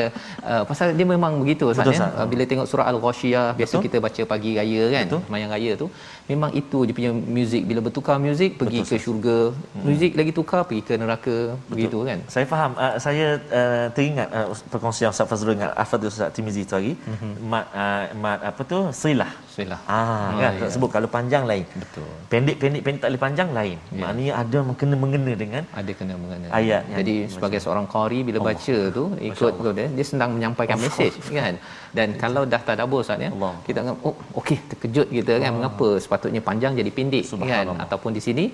uh, 0.50 0.62
pasal 0.68 0.86
dia 0.98 1.06
memang 1.14 1.32
begitu 1.42 1.70
Ustaz 1.70 1.86
Betul, 1.86 1.98
ya. 2.02 2.08
Uh, 2.18 2.26
bila 2.32 2.42
tengok 2.50 2.66
surah 2.70 2.86
al-ghasyiyah 2.92 3.46
biasa 3.58 3.74
kita 3.86 3.96
baca 4.06 4.22
pagi 4.34 4.50
raya 4.58 4.82
kan 4.94 5.06
Betul. 5.08 5.20
semayang 5.30 5.50
raya 5.54 5.72
tu 5.82 5.86
memang 6.30 6.50
itu 6.56 6.78
dia 6.88 6.94
punya 6.98 7.12
muzik 7.12 7.62
bila 7.68 7.80
bertukar 7.84 8.16
muzik 8.16 8.56
pergi 8.60 8.80
Betul, 8.80 8.90
ke 8.90 9.02
syurga 9.04 9.38
muzik 9.86 10.12
lagi 10.18 10.32
tukar 10.32 10.62
pergi 10.68 10.82
ke 10.88 10.94
neraka 10.96 11.36
begitu 11.68 11.98
kan 12.08 12.18
Saya 12.34 12.46
faham. 12.48 12.72
Uh, 12.74 12.96
saya 13.06 13.26
uh, 13.60 13.86
teringat 13.96 14.28
uh, 14.32 14.46
perkongsian 14.72 15.10
Ustaz 15.14 15.28
Fazrul 15.30 15.54
dengan 15.56 15.72
Afadul 15.76 16.10
Ustaz 16.12 16.32
Timizi 16.34 16.62
tu 16.64 16.74
hari. 16.76 16.92
Mm-hmm. 16.96 17.32
Mat, 17.52 17.66
uh, 17.70 18.04
mat 18.22 18.40
apa 18.50 18.62
tu? 18.64 18.78
Silah. 18.90 19.30
Silah. 19.54 19.78
Ah, 19.86 19.94
Ah, 19.94 20.28
kan 20.34 20.50
ya. 20.50 20.60
tak 20.66 20.70
sebut 20.74 20.90
kalau 20.90 21.06
panjang 21.06 21.46
lain. 21.46 21.62
Betul. 21.78 22.10
Pendek 22.26 22.56
pendek 22.58 22.82
tak 22.98 23.08
boleh 23.10 23.22
panjang 23.22 23.50
lain. 23.54 23.78
Ya. 23.94 24.00
Maknanya 24.02 24.32
ada 24.42 24.58
kena 24.74 24.96
mengena 24.98 25.32
dengan 25.38 25.62
ada 25.70 25.92
kena 25.94 26.14
mengena 26.18 26.46
Ayat 26.50 26.82
yang 26.90 26.98
jadi 26.98 27.14
sebagai 27.30 27.58
seorang 27.62 27.86
qari 27.86 28.26
bila 28.26 28.42
Allah. 28.42 28.58
baca 28.58 28.76
tu 28.90 29.04
ikut 29.22 29.52
tu 29.62 29.70
dia 29.70 29.86
dia 29.86 30.04
senang 30.04 30.30
menyampaikan 30.34 30.74
mesej 30.76 31.14
kan 31.30 31.54
dan 31.94 32.18
kalau 32.18 32.42
dah 32.44 32.58
tadabbur 32.58 33.06
Ustaz 33.06 33.22
ya 33.22 33.30
Allah. 33.30 33.54
kita 33.62 33.78
anggap 33.86 33.98
oh 34.02 34.14
okey 34.42 34.58
terkejut 34.70 35.06
kita 35.08 35.32
kan 35.38 35.50
mengapa 35.54 35.88
sepatutnya 35.96 36.42
panjang 36.42 36.74
jadi 36.74 36.90
pendek 36.90 37.24
kan 37.46 37.66
ataupun 37.78 38.10
di 38.10 38.22
sini 38.22 38.44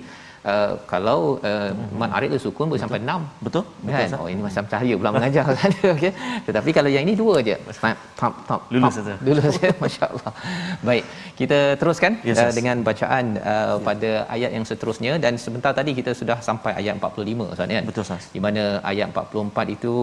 uh, 0.51 0.73
kalau 0.91 1.19
uh, 1.49 1.69
mat 1.99 2.11
arid 2.17 2.29
tu 2.35 2.39
sukun 2.45 2.65
boleh 2.71 2.81
sampai 2.83 2.99
6 3.03 3.45
betul? 3.45 3.63
Betul. 3.85 3.93
kan 3.95 4.05
Ustaz? 4.09 4.21
oh 4.23 4.27
ini 4.33 4.41
macam 4.47 4.63
cahaya 4.71 4.93
pula 4.99 5.09
mengajar 5.15 5.43
kan 5.61 5.71
okey 5.95 6.11
tetapi 6.47 6.69
kalau 6.77 6.89
yang 6.95 7.03
ini 7.07 7.15
dua 7.23 7.35
je 7.47 7.55
tap 7.81 7.97
tap 8.19 8.33
tap 8.49 8.61
Lulus 8.73 8.93
saja. 8.99 9.15
lulus 9.27 9.55
ya 9.65 9.71
masya-Allah 9.83 10.31
baik 10.89 11.03
kita 11.39 11.59
teruskan 11.81 12.11
Yes, 12.29 12.37
uh, 12.37 12.47
yes. 12.47 12.55
dengan 12.59 12.77
bacaan 12.89 13.25
uh, 13.53 13.75
pada 13.87 14.11
ayat 14.35 14.51
yang 14.57 14.65
seterusnya 14.71 15.13
dan 15.23 15.33
sebentar 15.45 15.71
tadi 15.79 15.91
kita 15.99 16.11
sudah 16.21 16.37
sampai 16.49 16.73
ayat 16.81 16.93
45 17.01 17.53
Ustaz 17.53 17.67
kan 17.75 17.83
Betul, 17.89 18.03
Ustaz. 18.07 18.23
di 18.35 18.41
mana 18.45 18.63
ayat 18.91 19.07
44 19.15 19.75
itu 19.77 19.93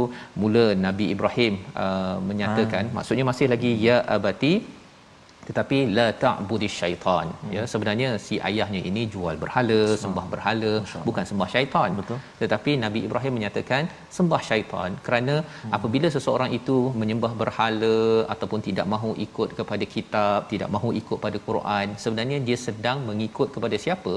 mula 0.42 0.66
Nabi 0.86 1.06
Ibrahim 1.14 1.54
uh, 1.84 2.16
menyatakan 2.30 2.84
Ah. 2.88 2.94
maksudnya 2.96 3.24
masih 3.30 3.46
lagi 3.52 3.70
ya 3.86 3.96
abati 4.16 4.52
tetapi 5.48 5.76
la 5.98 6.06
ta'budi 6.22 6.68
syaitan 6.78 7.26
Hmm. 7.42 7.52
ya 7.56 7.62
sebenarnya 7.72 8.08
si 8.26 8.34
ayahnya 8.48 8.80
ini 8.90 9.02
jual 9.14 9.34
berhala 9.42 9.78
sembah 10.02 10.24
berhala 10.32 10.72
bukan 11.08 11.24
sembah 11.30 11.48
syaitan 11.54 11.90
Betul. 12.00 12.18
tetapi 12.42 12.72
Nabi 12.84 13.00
Ibrahim 13.06 13.32
menyatakan 13.38 13.82
sembah 14.16 14.40
syaitan 14.48 14.90
kerana 15.06 15.36
Hmm. 15.46 15.72
apabila 15.78 16.10
seseorang 16.16 16.52
itu 16.58 16.76
menyembah 17.02 17.32
berhala 17.42 17.94
ataupun 18.34 18.60
tidak 18.68 18.86
mahu 18.94 19.10
ikut 19.26 19.50
kepada 19.60 19.84
kitab 19.94 20.38
tidak 20.52 20.70
mahu 20.76 20.90
ikut 21.02 21.18
pada 21.26 21.40
Quran 21.48 21.86
sebenarnya 22.04 22.38
dia 22.50 22.58
sedang 22.66 23.00
mengikut 23.10 23.50
kepada 23.56 23.78
siapa 23.86 24.14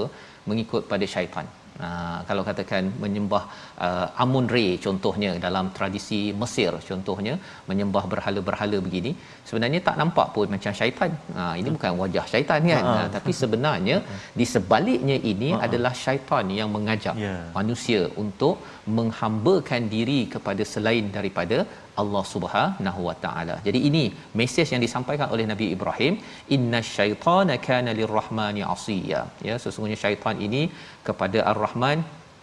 mengikut 0.50 0.84
pada 0.92 1.06
syaitan 1.14 1.46
Ha, 1.80 1.88
kalau 2.28 2.42
katakan 2.48 2.92
menyembah 3.02 3.44
uh, 3.86 4.22
Amun 4.22 4.46
Re 4.54 4.76
contohnya 4.84 5.30
dalam 5.44 5.66
tradisi 5.76 6.18
Mesir 6.40 6.72
contohnya 6.88 7.34
menyembah 7.70 8.04
berhala-berhala 8.12 8.78
begini 8.86 9.12
sebenarnya 9.48 9.80
tak 9.88 9.96
nampak 10.00 10.26
pun 10.34 10.46
macam 10.54 10.72
syaitan. 10.80 11.10
Ha, 11.36 11.56
ini 11.60 11.68
bukan 11.76 11.96
wajah 12.02 12.24
syaitan 12.32 12.60
kan. 12.72 12.82
Ha, 12.90 12.94
tapi 13.16 13.32
sebenarnya 13.42 13.96
di 14.38 14.46
sebaliknya 14.54 15.16
ini 15.32 15.50
adalah 15.66 15.94
syaitan 16.04 16.46
yang 16.60 16.70
mengajak 16.76 17.16
Ya. 17.24 17.36
manusia 17.56 18.00
untuk 18.22 18.56
menghambakan 18.98 19.82
diri 19.94 20.20
kepada 20.34 20.62
selain 20.72 21.06
daripada 21.16 21.58
Allah 22.00 22.22
Subhanahu 22.32 23.00
Wa 23.08 23.14
Taala. 23.24 23.56
Jadi 23.66 23.78
ini 23.88 24.04
mesej 24.40 24.68
yang 24.74 24.82
disampaikan 24.86 25.28
oleh 25.34 25.44
Nabi 25.52 25.66
Ibrahim, 25.76 26.14
inna 26.56 26.80
syaitana 26.94 27.56
kana 27.68 27.92
lirrahmani 27.98 28.62
asiya. 28.74 29.22
Ya, 29.48 29.56
sesungguhnya 29.64 29.98
syaitan 30.04 30.38
ini 30.46 30.62
kepada 31.08 31.38
Ar-Rahman 31.52 32.00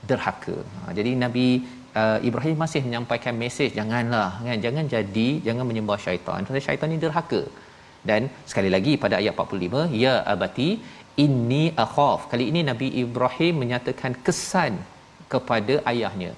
derhaka. 0.10 0.58
Ha, 0.76 0.94
jadi 0.98 1.12
Nabi 1.24 1.48
uh, 2.02 2.20
Ibrahim 2.30 2.58
masih 2.64 2.82
menyampaikan 2.88 3.36
mesej 3.44 3.70
janganlah 3.80 4.30
kan 4.48 4.60
jangan 4.66 4.86
jadi 4.96 5.28
jangan 5.48 5.66
menyembah 5.72 6.00
syaitan. 6.06 6.46
Kerana 6.48 6.62
syaitan 6.68 6.94
ini 6.94 7.02
derhaka. 7.08 7.42
Dan 8.10 8.32
sekali 8.50 8.70
lagi 8.76 8.94
pada 9.04 9.16
ayat 9.22 9.34
45, 9.36 9.82
ya 10.04 10.14
abati 10.34 10.70
inni 11.24 11.64
akhaf. 11.86 12.22
Kali 12.32 12.46
ini 12.52 12.62
Nabi 12.72 12.88
Ibrahim 13.04 13.56
menyatakan 13.64 14.14
kesan 14.28 14.76
kepada 15.34 15.76
ayahnya 15.92 16.32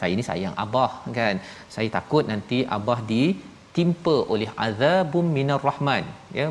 saya 0.00 0.10
ini 0.16 0.24
sayang 0.30 0.54
abah 0.64 0.90
kan 1.18 1.34
saya 1.74 1.88
takut 1.96 2.24
nanti 2.32 2.58
abah 2.76 2.98
ditimpa 3.12 4.16
oleh 4.34 4.50
azabum 4.66 5.26
minar 5.38 5.60
rahman 5.70 6.04
ya 6.38 6.46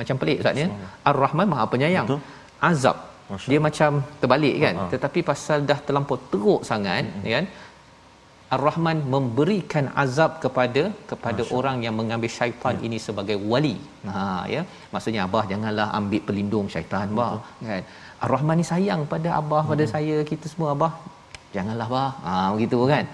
macam 0.00 0.16
pelik 0.22 0.38
ustaz 0.42 0.62
ya 0.62 0.68
ar-rahman 1.12 1.48
maha 1.52 1.66
penyayang 1.74 2.08
Betul. 2.10 2.20
azab 2.70 2.98
Masya 3.30 3.48
dia 3.52 3.60
macam 3.68 3.90
terbalik 4.20 4.54
kan 4.64 4.74
Ha-ha. 4.80 4.90
tetapi 4.92 5.20
pasal 5.30 5.58
dah 5.70 5.78
terlampau 5.86 6.18
teruk 6.32 6.60
sangat 6.70 7.04
Hmm. 7.14 7.24
kan 7.34 7.46
Ar-Rahman 8.56 8.98
memberikan 9.14 9.86
azab 10.02 10.30
kepada 10.44 10.82
kepada 11.10 11.42
Masya. 11.44 11.54
orang 11.58 11.76
yang 11.84 11.94
mengambil 12.00 12.30
syaitan 12.36 12.74
ya. 12.78 12.84
ini 12.86 12.98
sebagai 13.06 13.36
wali. 13.50 13.74
Ha 14.12 14.22
ya. 14.54 14.62
Maksudnya 14.94 15.20
abah 15.26 15.42
janganlah 15.50 15.88
ambil 15.98 16.20
pelindung 16.28 16.66
syaitan 16.74 17.12
bah 17.18 17.28
kan. 17.68 17.82
Ar-Rahman 18.24 18.56
ni 18.60 18.66
sayang 18.70 19.02
pada 19.12 19.28
abah 19.40 19.60
hmm. 19.64 19.70
pada 19.72 19.84
saya 19.94 20.16
kita 20.30 20.46
semua 20.52 20.70
abah. 20.76 20.92
Janganlah 21.56 21.88
bah. 21.94 22.10
Ha 22.26 22.32
begitu 22.56 22.78
kan. 22.92 23.04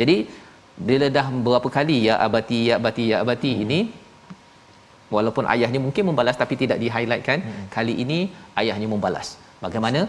Jadi 0.00 0.16
bila 0.88 1.06
dah 1.16 1.26
berapa 1.46 1.68
kali 1.78 1.98
ya 2.08 2.14
abati 2.26 2.58
ya 2.68 2.74
abati 2.80 3.04
ya 3.10 3.16
abati 3.24 3.52
hmm. 3.54 3.64
ini 3.64 3.78
walaupun 5.16 5.44
ayahnya 5.54 5.80
mungkin 5.86 6.04
membalas 6.10 6.36
tapi 6.42 6.54
tidak 6.62 6.78
di 6.82 6.88
highlightkan 6.94 7.38
hmm. 7.46 7.66
kali 7.76 7.94
ini 8.04 8.18
ayahnya 8.62 8.88
membalas. 8.94 9.28
Bagaimana? 9.64 10.02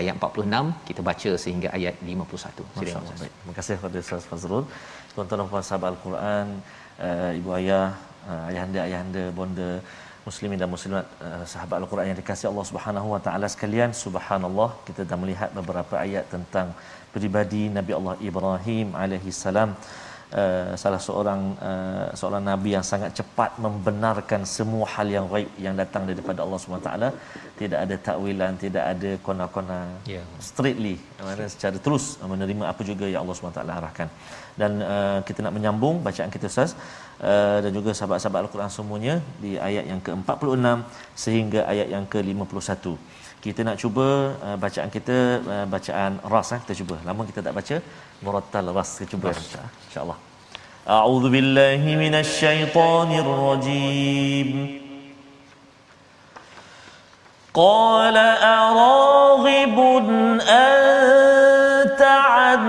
ayat 0.00 0.14
46 0.24 0.88
kita 0.88 1.00
baca 1.08 1.30
sehingga 1.44 1.68
ayat 1.78 1.94
51. 2.10 2.66
Silakan 2.78 3.02
Ustaz. 3.08 3.22
Terima 3.38 3.54
kasih 3.58 3.74
kepada 3.78 3.96
Ustaz 4.04 4.26
Fazrul. 4.30 4.64
Tuan-tuan 5.14 5.40
dan 5.40 5.48
puan 5.52 5.64
sahabat 5.68 5.88
Al-Quran, 5.94 6.46
uh, 7.06 7.30
ibu 7.40 7.50
ayah, 7.58 7.86
uh, 8.30 8.50
ayahanda 8.50 8.80
ayahanda 8.86 9.24
bonda 9.38 9.70
muslimin 10.28 10.58
dan 10.62 10.70
muslimat 10.74 11.06
uh, 11.26 11.42
sahabat 11.52 11.76
Al-Quran 11.82 12.06
yang 12.10 12.18
dikasihi 12.20 12.48
Allah 12.52 12.66
Subhanahu 12.70 13.08
wa 13.14 13.20
taala 13.26 13.46
sekalian, 13.54 13.90
subhanallah 14.04 14.70
kita 14.88 15.02
dah 15.10 15.18
melihat 15.22 15.50
beberapa 15.58 15.94
ayat 16.04 16.24
tentang 16.34 16.68
pribadi 17.14 17.62
Nabi 17.78 17.92
Allah 17.98 18.16
Ibrahim 18.30 18.90
alaihi 19.04 19.38
salam. 19.44 19.72
Uh, 20.40 20.72
salah 20.80 20.98
seorang 21.04 21.42
uh, 21.68 22.08
seorang 22.20 22.42
nabi 22.48 22.70
yang 22.76 22.84
sangat 22.88 23.10
cepat 23.18 23.50
membenarkan 23.64 24.42
semua 24.54 24.84
hal 24.94 25.08
yang 25.14 25.26
gaib 25.30 25.48
yang 25.66 25.74
datang 25.80 26.02
daripada 26.10 26.44
Allah 26.44 26.58
Subhanahu 26.62 26.86
taala 26.86 27.08
tidak 27.60 27.78
ada 27.84 27.96
takwilan 28.08 28.52
tidak 28.64 28.84
ada 28.92 29.10
kona-kona 29.26 29.78
yeah. 30.12 30.26
straightly 30.48 30.94
mana 31.28 31.46
secara 31.54 31.80
terus 31.86 32.04
menerima 32.32 32.64
apa 32.72 32.84
juga 32.90 33.08
yang 33.12 33.24
Allah 33.24 33.36
Subhanahu 33.38 33.58
taala 33.58 33.72
arahkan 33.80 34.08
dan 34.60 34.72
uh, 34.92 35.18
kita 35.28 35.40
nak 35.46 35.54
menyambung 35.56 35.96
bacaan 36.08 36.28
kita 36.36 36.52
Ustaz 36.52 36.76
uh, 37.22 37.58
dan 37.64 37.70
juga 37.78 37.90
sahabat-sahabat 37.98 38.40
al-Quran 38.46 38.70
semuanya 38.70 39.14
di 39.42 39.52
ayat 39.68 39.84
yang 39.90 40.00
ke-46 40.06 40.84
sehingga 41.24 41.60
ayat 41.72 41.88
yang 41.94 42.04
ke-51. 42.12 42.84
Kita 43.38 43.60
nak 43.62 43.76
cuba 43.82 44.34
uh, 44.46 44.56
bacaan 44.58 44.90
kita 44.90 45.16
uh, 45.46 45.66
bacaan 45.74 46.12
ras 46.32 46.50
eh. 46.54 46.60
kita 46.66 46.74
cuba. 46.82 46.96
Lama 47.06 47.22
kita 47.30 47.40
tak 47.46 47.54
baca 47.58 47.76
murattal 48.24 48.66
ras 48.78 48.90
kita 48.98 49.14
cuba 49.14 49.30
insyaallah. 49.88 50.18
A'udzu 50.88 51.28
billahi 51.30 51.90
minasy 52.02 52.34
syaithanir 52.42 53.30
rajim. 53.46 54.50
Qala 57.58 58.26
araghib 58.56 59.78
anta 60.46 62.14
an 62.50 62.62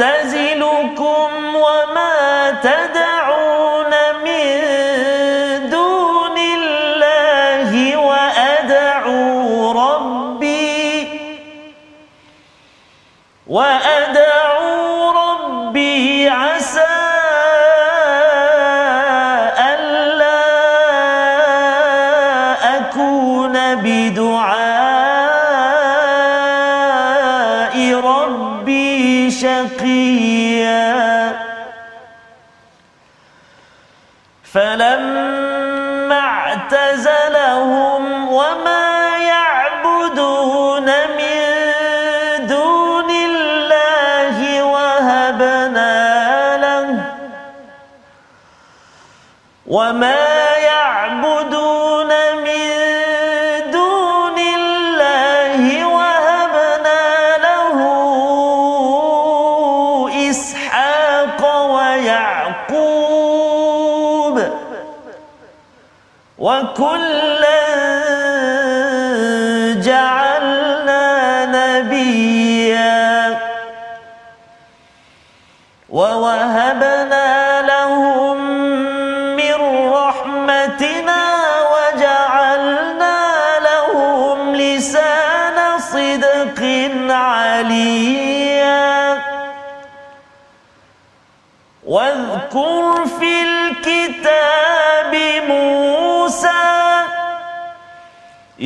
أعتزلكم 0.00 1.54
وما 1.54 2.50
تدعون 2.62 3.90
من 4.24 5.70
دون 5.70 6.38
الله 6.38 7.96
وأدعو 7.96 9.72
ربي 9.72 11.08
وأدعو 13.46 15.10
ربي 15.10 16.28
عسى 16.28 16.86
ألا 19.58 20.38
أكون 22.76 23.74
بي 23.74 24.07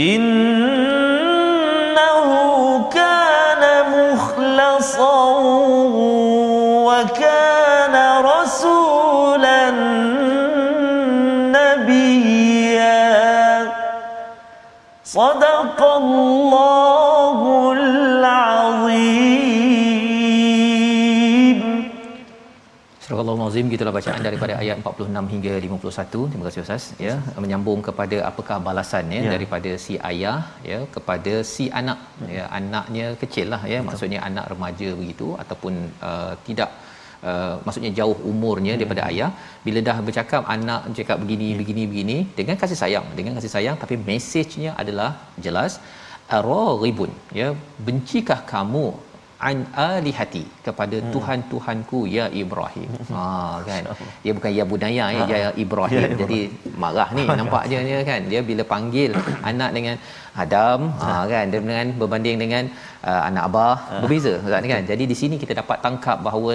إنه 0.03 1.39
كان 2.95 3.63
مخلصا 3.95 5.17
وكان 6.89 7.95
رسولا 8.25 9.71
نبيا. 11.57 13.03
صدق 15.05 15.81
Azim 23.53 23.71
gitulah 23.73 23.93
bacaan 23.97 24.23
daripada 24.27 24.53
ayat 24.61 24.77
46 24.83 25.33
hingga 25.33 25.55
51. 25.65 26.29
Terima 26.33 26.45
kasih 26.47 26.61
Ustaz 26.65 26.85
ya 27.07 27.15
menyambung 27.45 27.81
kepada 27.89 28.19
apakah 28.29 28.57
balasan 28.69 29.13
ya, 29.17 29.21
ya. 29.25 29.33
daripada 29.35 29.71
si 29.85 29.95
ayah 30.11 30.39
ya 30.71 30.79
kepada 30.95 31.35
si 31.55 31.65
anak 31.81 31.99
ya 32.37 32.45
anaknya 32.59 33.07
kecil 33.23 33.49
lah 33.55 33.63
ya 33.73 33.81
maksudnya 33.89 34.21
anak 34.29 34.47
remaja 34.55 34.89
begitu 35.03 35.29
ataupun 35.45 35.75
uh, 36.11 36.35
tidak 36.49 36.73
Uh, 37.31 37.57
maksudnya 37.65 37.91
jauh 37.99 38.17
umurnya 38.31 38.73
hmm. 38.73 38.79
daripada 38.81 39.03
ayah 39.11 39.29
bila 39.65 39.81
dah 39.89 39.95
bercakap 40.07 40.43
anak 40.55 40.81
cakap 40.99 41.17
begini 41.23 41.49
hmm. 41.51 41.59
begini 41.61 41.83
begini 41.91 42.17
dengan 42.39 42.57
kasih 42.63 42.79
sayang 42.81 43.07
dengan 43.19 43.33
kasih 43.39 43.53
sayang 43.53 43.77
tapi 43.83 43.95
mesejnya 44.09 44.71
adalah 44.83 45.11
jelas 45.45 45.73
araghibun 46.39 47.13
ya 47.41 47.49
bencikah 47.89 48.41
kamu 48.53 48.87
an 49.49 49.59
alihati 49.85 50.43
kepada 50.67 50.97
hmm. 51.01 51.11
Tuhan-tuhanku 51.15 52.01
ya 52.17 52.27
Ibrahim. 52.43 52.91
Ha 53.15 53.27
kan. 53.69 53.83
Dia 54.25 54.33
bukan 54.39 54.53
ya 54.59 54.65
budaya 54.73 55.07
ya, 55.19 55.25
ya 55.45 55.53
Ibrahim. 55.67 55.91
Ya, 56.03 56.09
Jadi 56.23 56.39
marah 56.83 57.09
ni 57.17 57.25
nampak 57.41 57.65
dia 57.71 58.01
kan. 58.11 58.21
Dia 58.33 58.41
bila 58.51 58.63
panggil 58.75 59.11
anak 59.51 59.71
dengan 59.77 59.97
Adam 60.45 60.81
ha 61.03 61.15
kan 61.33 61.47
dengan 61.55 61.87
berbanding 62.01 62.37
dengan 62.43 62.65
uh, 63.11 63.23
anak 63.29 63.45
abah 63.49 63.77
berbeza 64.03 64.33
ustaz 64.39 64.69
kan. 64.73 64.83
Jadi 64.93 65.05
di 65.13 65.17
sini 65.21 65.37
kita 65.43 65.55
dapat 65.61 65.79
tangkap 65.87 66.19
bahawa 66.27 66.53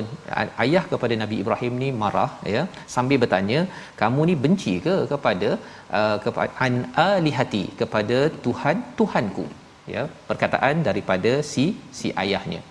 ayah 0.65 0.83
kepada 0.93 1.13
Nabi 1.23 1.37
Ibrahim 1.43 1.75
ni 1.83 1.89
marah 2.01 2.31
ya 2.55 2.63
sambil 2.95 3.19
bertanya 3.23 3.59
kamu 4.01 4.21
ni 4.31 4.35
benci 4.45 4.73
ke 4.87 4.95
kepada 5.13 5.51
uh, 5.99 6.17
kepada 6.25 6.51
an 6.67 6.75
alihati 7.07 7.63
kepada 7.81 8.17
Tuhan 8.47 8.77
Tuhanku 8.99 9.47
ya 9.93 10.03
perkataan 10.29 10.75
daripada 10.87 11.31
si 11.51 11.65
si 11.99 12.09
ayahnya 12.23 12.61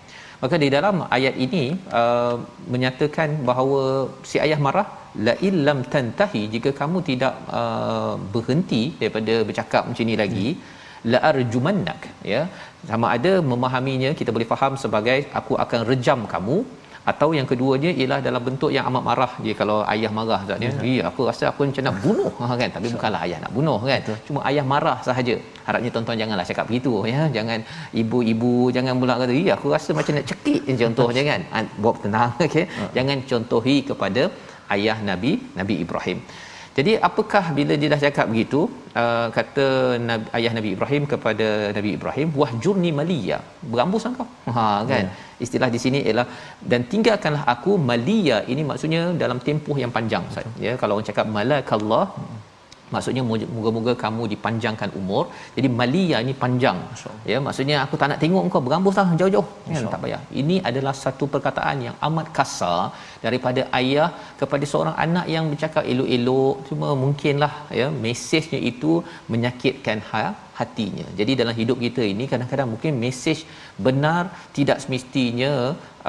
maka 0.42 0.54
di 0.62 0.68
dalam 0.76 0.96
ayat 1.16 1.34
ini 1.46 1.64
uh, 2.00 2.36
menyatakan 2.72 3.30
bahawa 3.48 3.82
si 4.30 4.36
ayah 4.46 4.60
marah 4.66 4.86
la 5.26 5.34
illam 5.48 5.78
tantahi 5.92 6.42
jika 6.54 6.70
kamu 6.80 6.98
tidak 7.10 7.34
uh, 7.60 8.14
berhenti 8.34 8.82
daripada 9.00 9.34
bercakap 9.48 9.82
macam 9.90 10.08
ni 10.10 10.16
lagi 10.22 10.48
hmm. 10.52 10.64
la 11.12 11.18
arjumannak 11.30 12.02
ya 12.32 12.42
sama 12.90 13.06
ada 13.16 13.32
memahaminya 13.50 14.10
kita 14.20 14.30
boleh 14.36 14.48
faham 14.52 14.74
sebagai 14.84 15.18
aku 15.40 15.54
akan 15.64 15.80
rejam 15.90 16.20
kamu 16.34 16.58
atau 17.10 17.28
yang 17.38 17.46
keduanya 17.50 17.90
ialah 18.00 18.18
dalam 18.26 18.42
bentuk 18.46 18.70
yang 18.76 18.84
amat 18.90 19.02
marah 19.08 19.32
dia 19.44 19.54
kalau 19.60 19.76
ayah 19.92 20.10
marah 20.18 20.38
Ustaz 20.44 20.64
ya. 20.64 20.70
Ya 20.96 21.02
aku 21.10 21.20
rasa 21.28 21.44
aku 21.50 21.68
macam 21.70 21.84
nak 21.88 21.96
bunuh 22.04 22.32
ha, 22.42 22.54
kan 22.60 22.68
tapi 22.76 22.86
bukanlah 22.94 23.20
ayah 23.26 23.38
nak 23.44 23.52
bunuh 23.56 23.78
kan. 23.90 24.00
Betul. 24.02 24.16
Cuma 24.26 24.40
ayah 24.50 24.64
marah 24.72 24.98
sahaja. 25.08 25.36
Harapnya 25.66 25.90
tuan-tuan 25.94 26.18
janganlah 26.22 26.46
cakap 26.50 26.66
begitu 26.70 26.92
ya. 27.12 27.22
Jangan 27.36 27.58
ibu-ibu 28.02 28.54
jangan 28.76 28.94
pula 29.02 29.14
kata 29.22 29.36
ya 29.50 29.54
aku 29.58 29.70
rasa 29.76 29.90
macam 29.98 30.18
nak 30.18 30.26
cekik 30.30 30.60
contohnya 30.82 31.22
kan. 31.30 31.40
Buat 31.84 31.96
tenang 32.06 32.30
okey. 32.48 32.64
Ha. 32.78 32.82
Jangan 32.98 33.18
contohi 33.30 33.76
kepada 33.90 34.24
ayah 34.74 34.98
Nabi 35.10 35.32
Nabi 35.60 35.74
Ibrahim. 35.86 36.20
Jadi 36.76 36.92
apakah 37.08 37.44
bila 37.58 37.74
dia 37.80 37.88
dah 37.92 38.00
cakap 38.04 38.26
begitu 38.32 38.60
uh, 39.02 39.26
kata 39.36 39.66
Nabi, 40.08 40.26
ayah 40.38 40.52
Nabi 40.56 40.70
Ibrahim 40.76 41.02
kepada 41.12 41.46
Nabi 41.76 41.90
Ibrahim 41.98 42.28
wahjurni 42.40 42.90
maliya 42.98 43.38
berambus 43.72 44.04
engkau 44.08 44.26
ha 44.56 44.64
kan? 44.90 45.04
Yeah. 45.06 45.44
istilah 45.44 45.68
di 45.74 45.80
sini 45.84 45.98
ialah 46.08 46.26
dan 46.72 46.82
tinggalkanlah 46.92 47.44
aku 47.54 47.74
maliya 47.90 48.38
ini 48.54 48.64
maksudnya 48.70 49.02
dalam 49.22 49.40
tempoh 49.46 49.76
yang 49.82 49.92
panjang 49.96 50.24
Ustaz. 50.32 50.48
Ya 50.66 50.74
kalau 50.82 50.94
orang 50.96 51.08
cakap 51.10 51.28
malakallah 51.38 52.04
maksudnya 52.94 53.22
moga-moga 53.56 53.92
kamu 54.04 54.22
dipanjangkan 54.32 54.90
umur. 55.00 55.22
Jadi 55.56 55.68
malia 55.78 56.18
ni 56.28 56.32
panjang. 56.42 56.78
Ya 57.30 57.38
maksudnya 57.46 57.76
aku 57.84 57.94
tak 58.00 58.08
nak 58.12 58.20
tengok 58.22 58.48
kau 58.54 58.62
berambus 58.66 58.98
lah 59.00 59.06
jauh-jauh. 59.20 59.48
Kan 59.66 59.88
tak 59.94 60.00
payah. 60.04 60.20
Ini 60.40 60.56
adalah 60.70 60.94
satu 61.04 61.26
perkataan 61.34 61.78
yang 61.86 61.96
amat 62.08 62.28
kasar 62.38 62.80
daripada 63.26 63.62
ayah 63.80 64.08
kepada 64.40 64.64
seorang 64.72 64.96
anak 65.06 65.26
yang 65.34 65.46
bercakap 65.52 65.84
elok-elok. 65.92 66.56
Cuma 66.70 66.88
mungkinlah 67.04 67.52
ya 67.80 67.88
mesejnya 68.04 68.60
itu 68.72 68.92
menyakitkan 69.34 70.00
ha- 70.10 70.36
hatinya. 70.60 71.06
Jadi 71.18 71.32
dalam 71.40 71.54
hidup 71.60 71.78
kita 71.86 72.02
ini 72.12 72.24
kadang-kadang 72.32 72.68
mungkin 72.74 72.92
mesej 73.02 73.40
benar 73.86 74.22
tidak 74.56 74.78
semestinya 74.84 75.52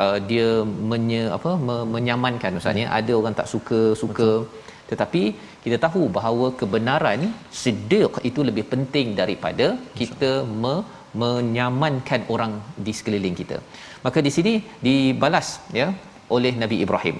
uh, 0.01 0.17
dia 0.29 0.49
menye, 0.91 1.23
apa 1.37 1.51
menyamankan. 1.95 2.53
Misalnya 2.59 2.85
ada 2.99 3.13
orang 3.19 3.35
tak 3.41 3.49
suka 3.55 3.81
suka. 4.03 4.29
Betul 4.45 4.65
tetapi 4.91 5.21
kita 5.63 5.77
tahu 5.85 6.03
bahawa 6.17 6.47
kebenaran 6.59 7.21
siddiq 7.61 8.13
itu 8.29 8.41
lebih 8.49 8.65
penting 8.73 9.07
daripada 9.21 9.67
kita 9.99 10.31
me, 10.63 10.75
menyamankan 11.21 12.21
orang 12.33 12.53
di 12.85 12.93
sekeliling 12.99 13.35
kita. 13.41 13.57
Maka 14.05 14.21
di 14.27 14.31
sini 14.37 14.53
dibalas 14.87 15.49
ya 15.79 15.87
oleh 16.35 16.53
Nabi 16.63 16.77
Ibrahim. 16.85 17.17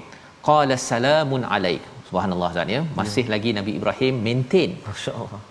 Qala 0.47 0.77
salamun 0.91 1.43
alaik. 1.57 1.83
Subhanallah 2.07 2.49
Zat, 2.57 2.69
ya. 2.75 2.81
Masih 2.99 3.25
ya. 3.27 3.31
lagi 3.33 3.49
Nabi 3.59 3.71
Ibrahim 3.79 4.15
maintain 4.27 4.71
masyaallah. 4.89 5.41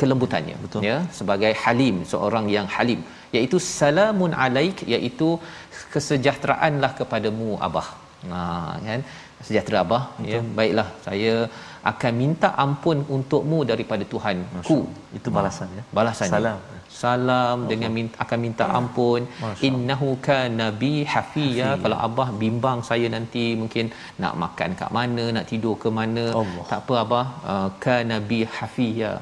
kelembutannya 0.00 0.56
Betul. 0.64 0.80
ya 0.88 0.96
sebagai 1.18 1.52
halim 1.62 1.96
seorang 2.12 2.46
yang 2.56 2.66
halim. 2.76 3.00
Iaitu 3.36 3.56
salamun 3.78 4.32
alaik 4.44 4.78
iaitu 4.94 5.28
kesejahteraanlah 5.94 6.90
kepadamu 7.00 7.48
abah 7.68 7.88
ha 8.32 8.42
kan? 8.88 9.00
Sejahtera 9.46 9.78
abah. 9.86 10.02
Betul. 10.14 10.30
ya 10.30 10.40
baiklah. 10.58 10.88
Saya 11.06 11.34
akan 11.90 12.12
minta 12.22 12.48
ampun 12.64 12.98
untukmu 13.14 13.58
daripada 13.70 14.04
Tuhanku. 14.12 14.80
Itu 15.18 15.28
balasan 15.36 15.68
ya. 15.78 15.82
Balasan 15.98 16.28
salam. 16.34 16.58
Salam 17.02 17.56
oh. 17.64 17.68
dengan 17.70 17.90
minta, 17.96 18.16
akan 18.24 18.38
minta 18.46 18.64
ampun. 18.78 19.22
Innahu 19.68 20.10
kana 20.28 20.66
bi 20.82 20.92
hafiya. 21.14 21.70
Kalau 21.82 21.98
abah 22.08 22.28
bimbang 22.42 22.80
saya 22.90 23.08
nanti 23.16 23.44
mungkin 23.62 23.88
nak 24.22 24.34
makan 24.44 24.70
kat 24.80 24.90
mana 24.98 25.24
nak 25.36 25.46
tidur 25.50 25.74
ke 25.82 25.90
mana 25.98 26.24
Allah. 26.42 26.64
tak 26.70 26.80
apa 26.84 26.94
abah. 27.04 27.26
Uh, 27.52 27.68
kana 27.86 28.18
bi 28.30 28.40
hafiya. 28.58 29.12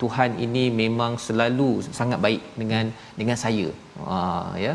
Tuhan 0.00 0.32
ini 0.44 0.64
memang 0.82 1.12
selalu 1.26 1.70
sangat 1.98 2.18
baik 2.26 2.42
dengan 2.60 2.86
dengan 3.20 3.36
saya. 3.44 3.68
Uh, 4.14 4.48
ya 4.64 4.74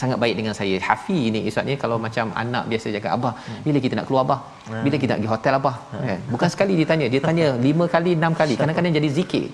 sangat 0.00 0.18
baik 0.22 0.34
dengan 0.38 0.54
saya. 0.58 0.76
Hafi 0.88 1.18
ni 1.34 1.40
ustaz 1.50 1.68
kalau 1.82 1.96
macam 2.06 2.32
anak 2.42 2.64
biasa 2.70 2.86
cakap 2.96 3.12
abah, 3.18 3.32
bila 3.66 3.78
kita 3.84 3.94
nak 3.98 4.06
keluar 4.08 4.22
abah? 4.26 4.40
Bila 4.84 4.96
kita 5.02 5.10
nak 5.12 5.20
pergi 5.22 5.32
hotel 5.34 5.52
abah? 5.60 5.74
Hmm. 5.92 6.18
Bukan 6.32 6.48
sekali 6.54 6.72
dia 6.80 6.88
tanya, 6.92 7.06
dia 7.12 7.20
tanya 7.28 7.46
lima 7.66 7.86
kali, 7.94 8.12
enam 8.20 8.34
kali. 8.40 8.56
Kadang-kadang 8.60 8.94
jadi 8.98 9.08
zikir. 9.18 9.44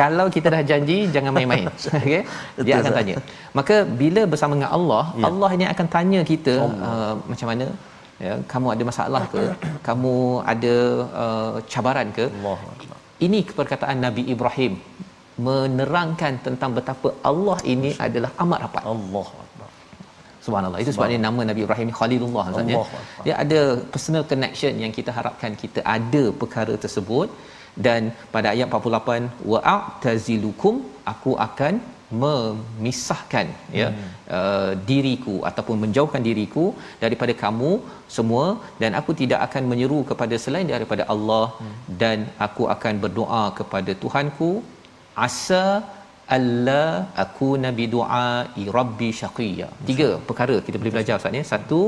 Kalau 0.00 0.26
kita 0.36 0.48
dah 0.54 0.62
janji 0.70 0.98
jangan 1.16 1.32
main-main. 1.36 1.66
Okey. 1.98 2.22
Dia 2.66 2.74
akan 2.80 2.92
tanya. 3.00 3.16
Maka 3.58 3.76
bila 4.02 4.24
bersama 4.32 4.52
dengan 4.58 4.72
Allah, 4.78 5.04
ya. 5.20 5.24
Allah 5.30 5.50
ini 5.58 5.66
akan 5.74 5.86
tanya 5.96 6.22
kita 6.32 6.54
uh, 6.88 7.14
macam 7.32 7.48
mana 7.52 7.68
ya 8.24 8.34
kamu 8.52 8.66
ada 8.74 8.82
masalah 8.90 9.22
ke 9.32 9.42
kamu 9.88 10.14
ada 10.52 10.74
uh, 11.22 11.54
cabaran 11.72 12.08
ke 12.18 12.26
ini 13.26 13.40
perkataan 13.58 13.98
Nabi 14.06 14.22
Ibrahim 14.34 14.72
menerangkan 15.46 16.34
tentang 16.46 16.70
betapa 16.76 17.08
Allah 17.30 17.58
ini 17.74 17.90
adalah 18.06 18.30
amat 18.44 18.58
rapat 18.64 18.84
Allah 18.94 19.26
Subhanallah. 20.46 20.80
Itu 20.84 20.92
sebabnya 20.96 21.20
nama 21.26 21.40
Nabi 21.50 21.60
Ibrahim 21.66 21.90
Khalilullah 21.98 22.44
maksudnya. 22.48 22.76
Dia 23.26 23.34
ada 23.44 23.60
personal 23.94 24.24
connection 24.30 24.74
yang 24.84 24.94
kita 24.98 25.12
harapkan 25.18 25.52
kita 25.64 25.82
ada 25.96 26.24
perkara 26.42 26.76
tersebut 26.84 27.28
dan 27.86 28.02
pada 28.34 28.48
ayat 28.54 28.66
48 28.78 29.50
wa'tazilukum 29.52 30.74
aku 31.12 31.32
akan 31.48 31.74
memisahkan 32.22 33.46
ya 33.80 33.88
hmm. 33.90 34.10
uh, 34.38 34.72
diriku 34.88 35.36
ataupun 35.48 35.76
menjauhkan 35.84 36.22
diriku 36.28 36.64
daripada 37.02 37.32
kamu 37.42 37.70
semua 38.16 38.44
dan 38.82 38.94
aku 39.00 39.12
tidak 39.20 39.40
akan 39.46 39.64
menyeru 39.70 40.00
kepada 40.10 40.36
selain 40.44 40.70
daripada 40.74 41.04
Allah 41.14 41.46
hmm. 41.58 41.74
dan 42.02 42.18
aku 42.46 42.66
akan 42.74 42.94
berdoa 43.04 43.44
kepada 43.58 43.94
Tuhanku 44.04 44.50
asa 45.26 45.64
alla 46.34 46.82
aku 47.22 47.48
nabi 47.64 47.84
doa 47.94 48.26
rabbi 48.76 49.08
syaqiya 49.20 49.68
tiga 49.88 50.08
perkara 50.28 50.56
kita 50.66 50.76
boleh 50.80 50.94
belajar 50.94 51.16
ustaz 51.20 51.38
ya. 51.38 51.44
Satu 51.52 51.80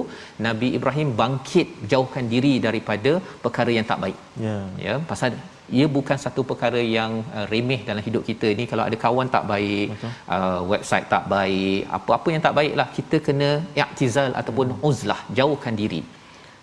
nabi 0.46 0.68
Ibrahim 0.78 1.08
bangkit 1.20 1.68
jauhkan 1.92 2.26
diri 2.34 2.54
daripada 2.66 3.12
perkara 3.44 3.72
yang 3.76 3.86
tak 3.92 4.00
baik. 4.04 4.18
Ya. 4.46 4.58
Ya 4.86 4.94
pasal 5.10 5.32
ia 5.78 5.86
bukan 5.96 6.18
satu 6.24 6.42
perkara 6.50 6.80
yang 6.98 7.12
uh, 7.36 7.46
remeh 7.52 7.80
dalam 7.88 8.02
hidup 8.08 8.22
kita 8.30 8.50
ni. 8.58 8.66
Kalau 8.70 8.84
ada 8.88 8.96
kawan 9.04 9.28
tak 9.36 9.44
baik 9.52 9.88
uh, 10.36 10.60
website 10.72 11.08
tak 11.14 11.24
baik 11.34 11.80
apa-apa 11.98 12.28
yang 12.34 12.44
tak 12.46 12.56
baiklah 12.60 12.88
kita 12.98 13.18
kena 13.26 13.50
i'tizal 13.82 14.32
ataupun 14.42 14.78
uzlah 14.90 15.20
jauhkan 15.40 15.76
diri 15.82 16.02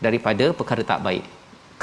daripada 0.06 0.46
perkara 0.60 0.84
tak 0.94 1.02
baik 1.08 1.26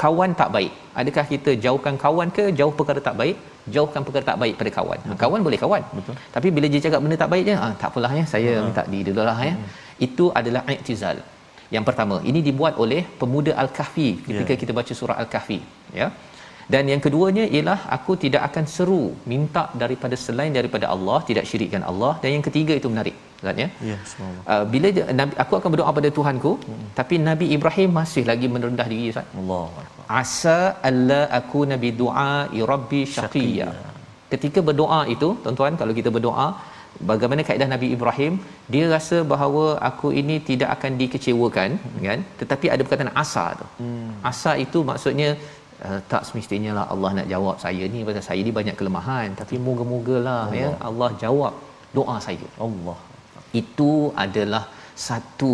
kawan 0.01 0.31
tak 0.41 0.49
baik 0.55 0.71
adakah 1.01 1.25
kita 1.33 1.51
jauhkan 1.65 1.95
kawan 2.03 2.29
ke 2.37 2.45
jauh 2.59 2.73
perkara 2.79 3.01
tak 3.07 3.15
baik 3.21 3.37
jauhkan 3.75 4.01
perkara 4.05 4.25
tak 4.29 4.37
baik 4.41 4.55
pada 4.59 4.71
kawan 4.77 4.99
Betul. 5.03 5.17
kawan 5.23 5.39
boleh 5.47 5.59
kawan 5.63 5.83
Betul. 5.97 6.15
tapi 6.35 6.47
bila 6.55 6.67
dia 6.73 6.81
cakap 6.85 6.99
benda 7.03 7.17
tak 7.23 7.31
baik 7.33 7.43
je 7.49 7.55
ah 7.65 7.71
tak 7.81 7.89
apalah 7.91 8.11
ya 8.19 8.25
saya 8.33 8.51
hmm. 8.55 8.63
minta 8.67 8.83
di 8.93 8.99
dululah 9.07 9.37
ya 9.49 9.53
hmm. 9.53 9.69
itu 10.07 10.25
adalah 10.39 10.61
i'tizal 10.73 11.17
yang 11.75 11.85
pertama 11.87 12.15
ini 12.29 12.39
dibuat 12.47 12.75
oleh 12.83 13.01
pemuda 13.21 13.51
al-kahfi 13.63 14.09
ketika 14.27 14.53
yeah. 14.53 14.61
kita 14.63 14.71
baca 14.79 14.93
surah 14.99 15.17
al-kahfi 15.23 15.59
ya 16.01 16.07
dan 16.73 16.83
yang 16.91 17.01
keduanya 17.05 17.45
ialah 17.55 17.79
aku 17.97 18.13
tidak 18.23 18.41
akan 18.47 18.65
seru 18.75 19.03
minta 19.31 19.63
daripada 19.81 20.15
selain 20.25 20.51
daripada 20.57 20.85
Allah 20.95 21.19
tidak 21.29 21.45
syirikkan 21.51 21.83
Allah. 21.91 22.13
Dan 22.23 22.29
yang 22.35 22.45
ketiga 22.47 22.75
itu 22.79 22.89
menarik 22.93 23.15
kan 23.45 23.57
ya. 23.63 23.69
Ya 23.89 23.97
uh, 24.51 24.63
bila 24.73 24.87
dia, 24.95 25.05
nabi 25.19 25.33
aku 25.43 25.53
akan 25.59 25.69
berdoa 25.73 25.91
pada 25.97 26.09
Tuhanku 26.17 26.51
hmm. 26.59 26.85
tapi 26.99 27.15
Nabi 27.29 27.45
Ibrahim 27.55 27.89
masih 27.99 28.23
lagi 28.31 28.47
merendah 28.53 28.87
diri 28.91 29.07
Ustaz. 29.13 29.39
Allah 29.41 29.65
asa 30.21 30.59
alla 30.89 31.21
aku 31.39 31.59
nabi 31.71 31.89
doa 32.01 32.31
rabbi 32.71 33.01
syaqiya 33.15 33.67
ketika 34.33 34.59
berdoa 34.69 35.01
itu 35.15 35.29
tuan-tuan 35.43 35.75
kalau 35.81 35.95
kita 35.99 36.11
berdoa 36.15 36.47
bagaimana 37.09 37.41
kaedah 37.47 37.67
Nabi 37.73 37.87
Ibrahim? 37.95 38.33
Dia 38.73 38.85
rasa 38.93 39.17
bahawa 39.31 39.65
aku 39.89 40.07
ini 40.21 40.35
tidak 40.49 40.69
akan 40.75 40.91
dikecewakan 41.01 41.69
hmm. 41.81 41.99
kan? 42.07 42.19
Tetapi 42.39 42.67
ada 42.73 42.81
perkataan 42.85 43.13
asa 43.23 43.45
tu. 43.61 43.67
Hmm. 43.81 44.11
asa 44.31 44.51
itu 44.65 44.81
maksudnya 44.89 45.29
Uh, 45.87 45.99
tak 46.11 46.23
semestinya 46.27 46.71
lah 46.77 46.85
Allah 46.93 47.09
nak 47.17 47.27
jawab 47.31 47.55
saya 47.63 47.83
ni 47.93 48.01
pasal 48.07 48.23
saya 48.27 48.41
ni 48.47 48.51
banyak 48.59 48.75
kelemahan. 48.79 49.29
Tapi 49.41 49.55
moga-mogalah 49.67 50.43
ya 50.61 50.69
Allah. 50.89 51.09
Jawab 51.23 51.53
doa 51.97 52.15
saya. 52.27 52.47
Allah. 52.67 52.97
Itu 53.61 53.91
adalah 54.25 54.63
satu 55.07 55.53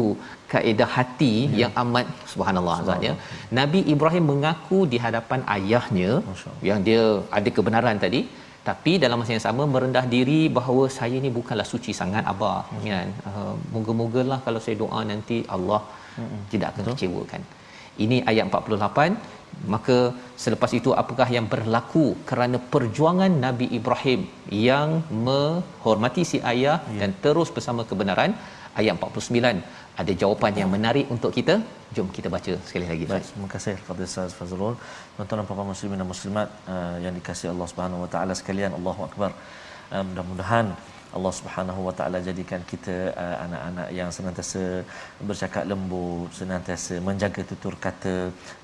kaedah 0.51 0.89
hati 0.95 1.33
ya. 1.47 1.57
yang 1.61 1.73
amat 1.81 2.05
subhanallah 2.31 2.75
Ustaz 2.83 3.07
ya. 3.07 3.13
Nabi 3.59 3.79
Ibrahim 3.93 4.25
mengaku 4.31 4.79
di 4.93 4.97
hadapan 5.05 5.41
ayahnya 5.55 6.11
yang 6.69 6.79
dia 6.87 7.03
ada 7.39 7.51
kebenaran 7.57 7.99
tadi. 8.05 8.21
Tapi 8.69 8.91
dalam 9.03 9.17
masa 9.19 9.31
yang 9.35 9.45
sama 9.45 9.63
merendah 9.73 10.03
diri 10.13 10.39
bahawa 10.57 10.83
saya 10.97 11.17
ni 11.25 11.29
bukanlah 11.37 11.65
suci 11.73 11.91
sangat 11.99 12.23
abah 12.31 12.61
kan. 12.87 13.09
Uh, 13.29 13.53
moga-mogalah 13.75 14.39
kalau 14.47 14.59
saya 14.65 14.75
doa 14.83 14.99
nanti 15.11 15.37
Allah 15.55 15.81
hmm. 16.19 16.41
tidak 16.51 16.67
akan 16.71 16.83
Betul. 16.83 16.97
kecewakan. 16.97 17.41
Ini 18.03 18.17
ayat 18.31 18.45
48 18.47 19.38
maka 19.73 19.97
selepas 20.43 20.71
itu 20.79 20.89
apakah 21.01 21.27
yang 21.35 21.45
berlaku 21.53 22.05
kerana 22.29 22.57
perjuangan 22.73 23.31
Nabi 23.45 23.67
Ibrahim 23.79 24.21
yang 24.69 24.89
menghormati 25.27 26.23
si 26.31 26.37
ayah 26.51 26.77
ya. 26.95 26.99
dan 27.01 27.11
terus 27.23 27.51
bersama 27.57 27.83
kebenaran? 27.91 28.33
Ayat 28.79 28.95
49 29.01 29.59
ada 30.01 30.13
jawapan 30.21 30.53
yang 30.61 30.69
menarik 30.75 31.05
untuk 31.15 31.31
kita? 31.37 31.55
Jom 31.95 32.07
kita 32.17 32.29
baca 32.35 32.53
sekali 32.67 32.85
lagi 32.91 33.03
Baik, 33.09 33.25
terima 33.31 33.49
kasih 33.53 33.73
kepada 33.81 34.01
Ustaz 34.09 34.31
Fazrul. 34.37 34.75
Tuan-tuan 35.15 35.39
dan 35.41 35.47
puan 35.49 35.67
muslimin 35.73 35.97
dan 36.01 36.07
muslimat 36.13 36.47
uh, 36.73 36.95
yang 37.03 37.13
dikasihi 37.17 37.49
Allah 37.53 37.67
Subhanahu 37.71 38.03
wa 38.05 38.09
taala 38.13 38.33
sekalian 38.41 38.71
Allahu 38.79 39.01
akbar. 39.09 39.31
Uh, 39.93 40.03
mudah-mudahan 40.09 40.65
Allah 41.17 41.31
Subhanahu 41.37 41.81
Wa 41.87 41.93
Taala 41.97 42.17
jadikan 42.27 42.61
kita 42.71 42.95
uh, 43.23 43.37
anak-anak 43.45 43.87
yang 43.99 44.09
senantiasa 44.15 44.85
bercakap 45.29 45.63
lembut, 45.71 46.29
senantiasa 46.39 47.01
menjaga 47.07 47.41
tutur 47.51 47.73
kata 47.85 48.15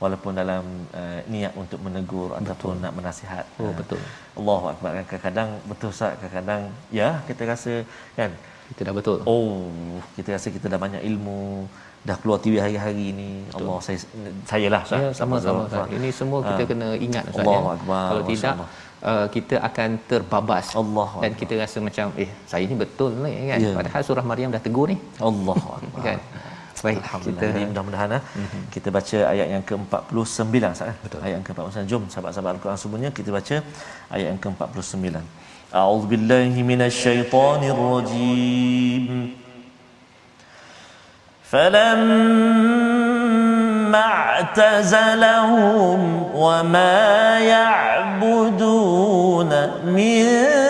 walaupun 0.03 0.37
dalam 0.41 0.63
uh, 1.01 1.19
niat 1.33 1.53
untuk 1.57 1.79
menegur 1.85 2.29
betul. 2.29 2.39
ataupun 2.41 2.73
nak 2.85 2.93
menasihat. 2.99 3.45
Oh 3.57 3.69
uh, 3.69 3.73
betul. 3.79 4.01
Allahu 4.39 4.65
akbar. 4.73 4.91
Kadang-kadang 5.09 5.49
betul 5.71 5.89
Ustaz, 5.95 6.13
kadang-kadang 6.21 6.61
ya 6.99 7.09
kita 7.29 7.43
rasa 7.49 7.73
kan 8.19 8.29
kita 8.69 8.81
dah 8.89 8.93
betul. 8.97 9.17
Oh, 9.25 9.69
kita 10.17 10.37
rasa 10.37 10.47
kita 10.53 10.69
dah 10.69 10.79
banyak 10.85 11.01
ilmu 11.01 11.65
dah 12.05 12.17
keluar 12.21 12.37
TV 12.37 12.61
hari-hari 12.61 13.09
ini 13.09 13.29
Allah 13.57 13.81
saya 13.81 13.97
saya 14.45 14.67
lah 14.69 14.83
ya, 14.85 15.09
sama 15.09 15.41
sama 15.41 15.65
ini 15.89 16.13
semua 16.13 16.39
kita 16.45 16.61
ha. 16.61 16.69
kena 16.69 16.89
ingat 17.01 17.23
Ustaz 17.33 17.45
ya. 17.49 17.61
kalau 17.89 18.23
tidak 18.29 18.53
Allah 18.53 18.69
uh, 19.10 19.26
kita 19.34 19.56
akan 19.68 19.90
terbabas 20.10 20.66
Allah 20.80 21.08
dan 21.22 21.32
kita 21.40 21.54
rasa 21.62 21.78
macam 21.88 22.06
eh 22.24 22.30
saya 22.52 22.64
ni 22.70 22.76
betul 22.84 23.10
ni 23.24 23.32
kan 23.50 23.58
yeah. 23.64 23.74
padahal 23.78 24.02
surah 24.08 24.24
Maryam 24.30 24.50
dah 24.56 24.62
tegur 24.66 24.86
ni 24.92 24.96
Allah 25.30 25.58
kan 26.06 26.18
baik 26.84 27.00
kita 27.26 27.46
Jadi, 27.52 27.62
mudah-mudahan 27.70 28.10
mm-hmm. 28.16 28.62
kita 28.74 28.88
baca 28.96 29.18
ayat 29.32 29.48
yang 29.54 29.64
ke-49 29.68 30.56
sah 30.78 30.86
eh? 30.92 30.96
betul 31.04 31.20
ayat 31.24 31.34
yang 31.36 31.46
ke-49 31.48 31.78
jom 31.92 32.02
sahabat-sahabat 32.12 32.50
al-Quran 32.56 32.78
semuanya 32.82 33.10
kita 33.18 33.30
baca 33.38 33.56
ayat 34.14 34.26
yang 34.32 34.40
ke-49 34.44 35.06
a'udzubillahi 35.80 36.60
minasyaitonirrajim 36.70 39.06
فلما 41.50 42.10
اعتزلهم 43.95 45.49
وما 46.35 47.39
يعبدون 47.39 48.69
من 49.85 50.64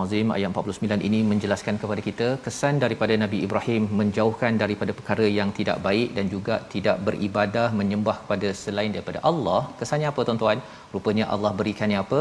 Al-Azim 0.00 0.28
ayat 0.36 0.50
49 0.62 1.06
ini 1.08 1.20
menjelaskan 1.30 1.76
kepada 1.82 2.02
kita 2.08 2.28
kesan 2.44 2.74
daripada 2.84 3.14
Nabi 3.22 3.38
Ibrahim 3.46 3.82
menjauhkan 4.00 4.60
daripada 4.62 4.94
perkara 4.98 5.26
yang 5.38 5.50
tidak 5.58 5.78
baik 5.86 6.08
dan 6.18 6.26
juga 6.34 6.56
tidak 6.74 6.98
beribadah 7.08 7.66
menyembah 7.80 8.16
kepada 8.22 8.50
selain 8.62 8.92
daripada 8.96 9.20
Allah. 9.30 9.62
Kesannya 9.80 10.08
apa 10.12 10.20
tuan-tuan? 10.28 10.60
Rupanya 10.94 11.26
Allah 11.34 11.52
berikannya 11.62 11.98
apa? 12.04 12.20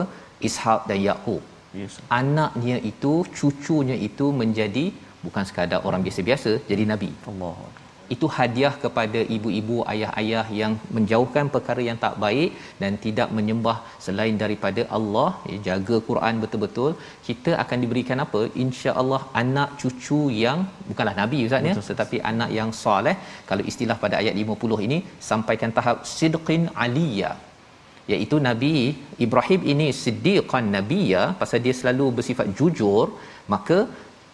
Ishak 0.50 0.82
dan 0.92 1.00
Yaqub. 1.10 1.44
Yes. 1.82 1.96
Anaknya 2.22 2.78
itu, 2.92 3.14
cucunya 3.38 3.98
itu 4.10 4.28
menjadi 4.42 4.86
bukan 5.26 5.44
sekadar 5.50 5.80
orang 5.88 6.02
biasa-biasa, 6.08 6.52
jadi 6.72 6.84
nabi. 6.94 7.12
Allah 7.32 7.56
itu 8.16 8.28
hadiah 8.38 8.74
kepada 8.84 9.20
ibu-ibu 9.36 9.78
ayah-ayah 9.94 10.46
yang 10.60 10.74
menjauhkan 10.96 11.48
perkara 11.56 11.82
yang 11.88 11.98
tak 12.04 12.16
baik 12.24 12.52
dan 12.82 12.92
tidak 13.06 13.30
menyembah 13.38 13.78
selain 14.06 14.38
daripada 14.44 14.84
Allah. 14.98 15.30
Ya, 15.50 15.58
jaga 15.68 15.98
Quran 16.10 16.42
betul-betul. 16.44 16.92
Kita 17.28 17.54
akan 17.64 17.78
diberikan 17.86 18.24
apa? 18.26 18.42
insya-Allah 18.64 19.22
anak 19.42 19.70
cucu 19.82 20.22
yang 20.44 20.60
bukanlah 20.90 21.16
nabi 21.22 21.40
ustaz 21.48 21.70
ya 21.70 21.76
tetapi 21.92 22.20
anak 22.32 22.50
yang 22.60 22.72
soleh. 22.84 23.16
Kalau 23.52 23.66
istilah 23.72 23.98
pada 24.06 24.18
ayat 24.22 24.36
50 24.46 24.88
ini 24.88 25.00
sampaikan 25.32 25.74
tahap 25.78 26.00
sidqin 26.16 26.66
aliyah. 26.86 27.36
Iaitu 28.12 28.38
Nabi 28.50 28.76
Ibrahim 29.26 29.62
ini 29.72 29.88
siddiqan 30.04 30.68
nabiyya 30.76 31.24
pasal 31.42 31.60
dia 31.66 31.76
selalu 31.80 32.06
bersifat 32.18 32.48
jujur 32.60 33.06
maka 33.54 33.78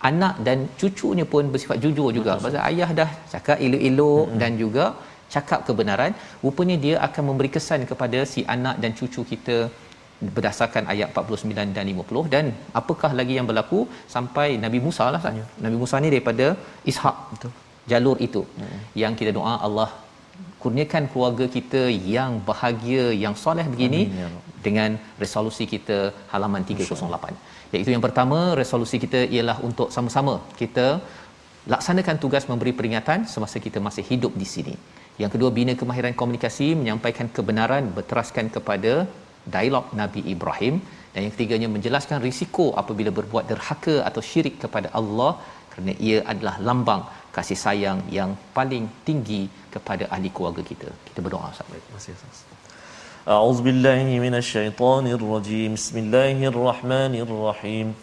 anak 0.09 0.35
dan 0.47 0.57
cucunya 0.79 1.25
pun 1.33 1.43
bersifat 1.53 1.77
jujur 1.83 2.09
juga. 2.17 2.33
Pasal 2.45 2.61
ayah 2.69 2.89
dah 2.99 3.09
cakap 3.33 3.57
elok-elok 3.65 4.25
hmm. 4.29 4.39
dan 4.41 4.51
juga 4.63 4.85
cakap 5.35 5.59
kebenaran 5.67 6.11
rupanya 6.43 6.75
dia 6.85 6.95
akan 7.07 7.23
memberi 7.29 7.49
kesan 7.55 7.81
kepada 7.91 8.19
si 8.33 8.41
anak 8.55 8.75
dan 8.83 8.91
cucu 8.99 9.21
kita 9.31 9.57
berdasarkan 10.35 10.83
ayat 10.93 11.09
49 11.21 11.75
dan 11.77 11.85
50 11.91 12.33
dan 12.33 12.45
apakah 12.79 13.11
lagi 13.19 13.33
yang 13.37 13.47
berlaku? 13.49 13.79
Sampai 14.15 14.47
Nabi 14.65 14.79
Musa 14.85 15.05
lah 15.15 15.21
ya. 15.39 15.45
Nabi 15.65 15.77
Musa 15.81 15.99
ni 16.03 16.09
daripada 16.15 16.47
Ishak 16.91 17.17
betul. 17.33 17.51
jalur 17.91 18.17
itu. 18.27 18.41
Hmm. 18.59 18.79
yang 19.01 19.13
kita 19.19 19.31
doa 19.39 19.53
Allah 19.67 19.89
kurniakan 20.61 21.03
keluarga 21.11 21.45
kita 21.55 21.81
yang 22.15 22.31
bahagia 22.49 23.03
yang 23.23 23.33
soleh 23.41 23.65
begini 23.73 24.01
Amin, 24.07 24.21
ya 24.23 24.29
dengan 24.65 24.91
resolusi 25.23 25.63
kita 25.73 25.97
halaman 26.31 26.63
308 26.69 27.64
iaitu 27.74 27.91
yang 27.95 28.03
pertama 28.07 28.39
resolusi 28.61 28.97
kita 29.03 29.22
ialah 29.36 29.57
untuk 29.68 29.89
sama-sama 29.95 30.36
kita 30.61 30.88
laksanakan 31.74 32.18
tugas 32.24 32.43
memberi 32.51 32.74
peringatan 32.80 33.20
semasa 33.34 33.59
kita 33.68 33.82
masih 33.88 34.03
hidup 34.11 34.34
di 34.41 34.47
sini 34.53 34.76
yang 35.22 35.32
kedua 35.34 35.49
bina 35.57 35.74
kemahiran 35.82 36.16
komunikasi 36.22 36.68
menyampaikan 36.82 37.30
kebenaran 37.38 37.86
berteraskan 37.97 38.47
kepada 38.55 38.93
dialog 39.55 39.86
Nabi 40.01 40.22
Ibrahim 40.34 40.76
dan 41.13 41.20
yang 41.26 41.34
ketiganya 41.36 41.68
menjelaskan 41.76 42.20
risiko 42.28 42.66
apabila 42.82 43.11
berbuat 43.20 43.45
derhaka 43.51 43.95
atau 44.09 44.22
syirik 44.30 44.55
kepada 44.63 44.89
Allah 44.99 45.32
kerana 45.72 45.93
ia 46.07 46.20
adalah 46.34 46.55
lambang 46.68 47.03
kasih 47.38 47.59
sayang 47.66 47.99
yang 48.18 48.32
paling 48.57 48.86
tinggi 49.07 49.43
kepada 49.76 50.07
ahli 50.16 50.32
keluarga 50.36 50.63
kita. 50.72 50.89
Kita 51.07 51.20
berdoa 51.26 51.49
sampai. 51.59 51.80
Terima 51.84 51.99
kasih. 51.99 52.54
أعوذ 53.28 53.62
بالله 53.62 54.04
من 54.18 54.34
الشيطان 54.34 55.06
الرجيم 55.06 55.74
بسم 55.74 55.98
الله 55.98 56.46
الرحمن 56.52 57.14
الرحيم 57.14 57.94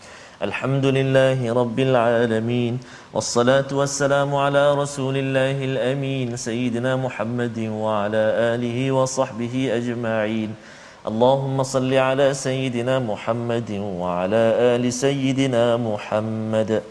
الحمد 0.42 0.86
لله 0.86 1.54
رب 1.54 1.80
العالمين 1.80 2.80
والصلاة 3.14 3.68
والسلام 3.72 4.36
على 4.36 4.74
رسول 4.74 5.18
الله 5.18 5.58
الأمين 5.66 6.38
سيدنا 6.38 6.96
محمد 6.96 7.60
وعلى 7.60 8.24
آله 8.54 8.92
وصحبه 8.92 9.70
أجمعين 9.74 10.50
اللهم 11.08 11.64
صل 11.64 11.94
على 11.94 12.34
سيدنا 12.34 13.00
محمد 13.00 13.72
وعلى 14.02 14.44
آل 14.76 14.94
سيدنا 14.94 15.78
محمد 15.78 16.82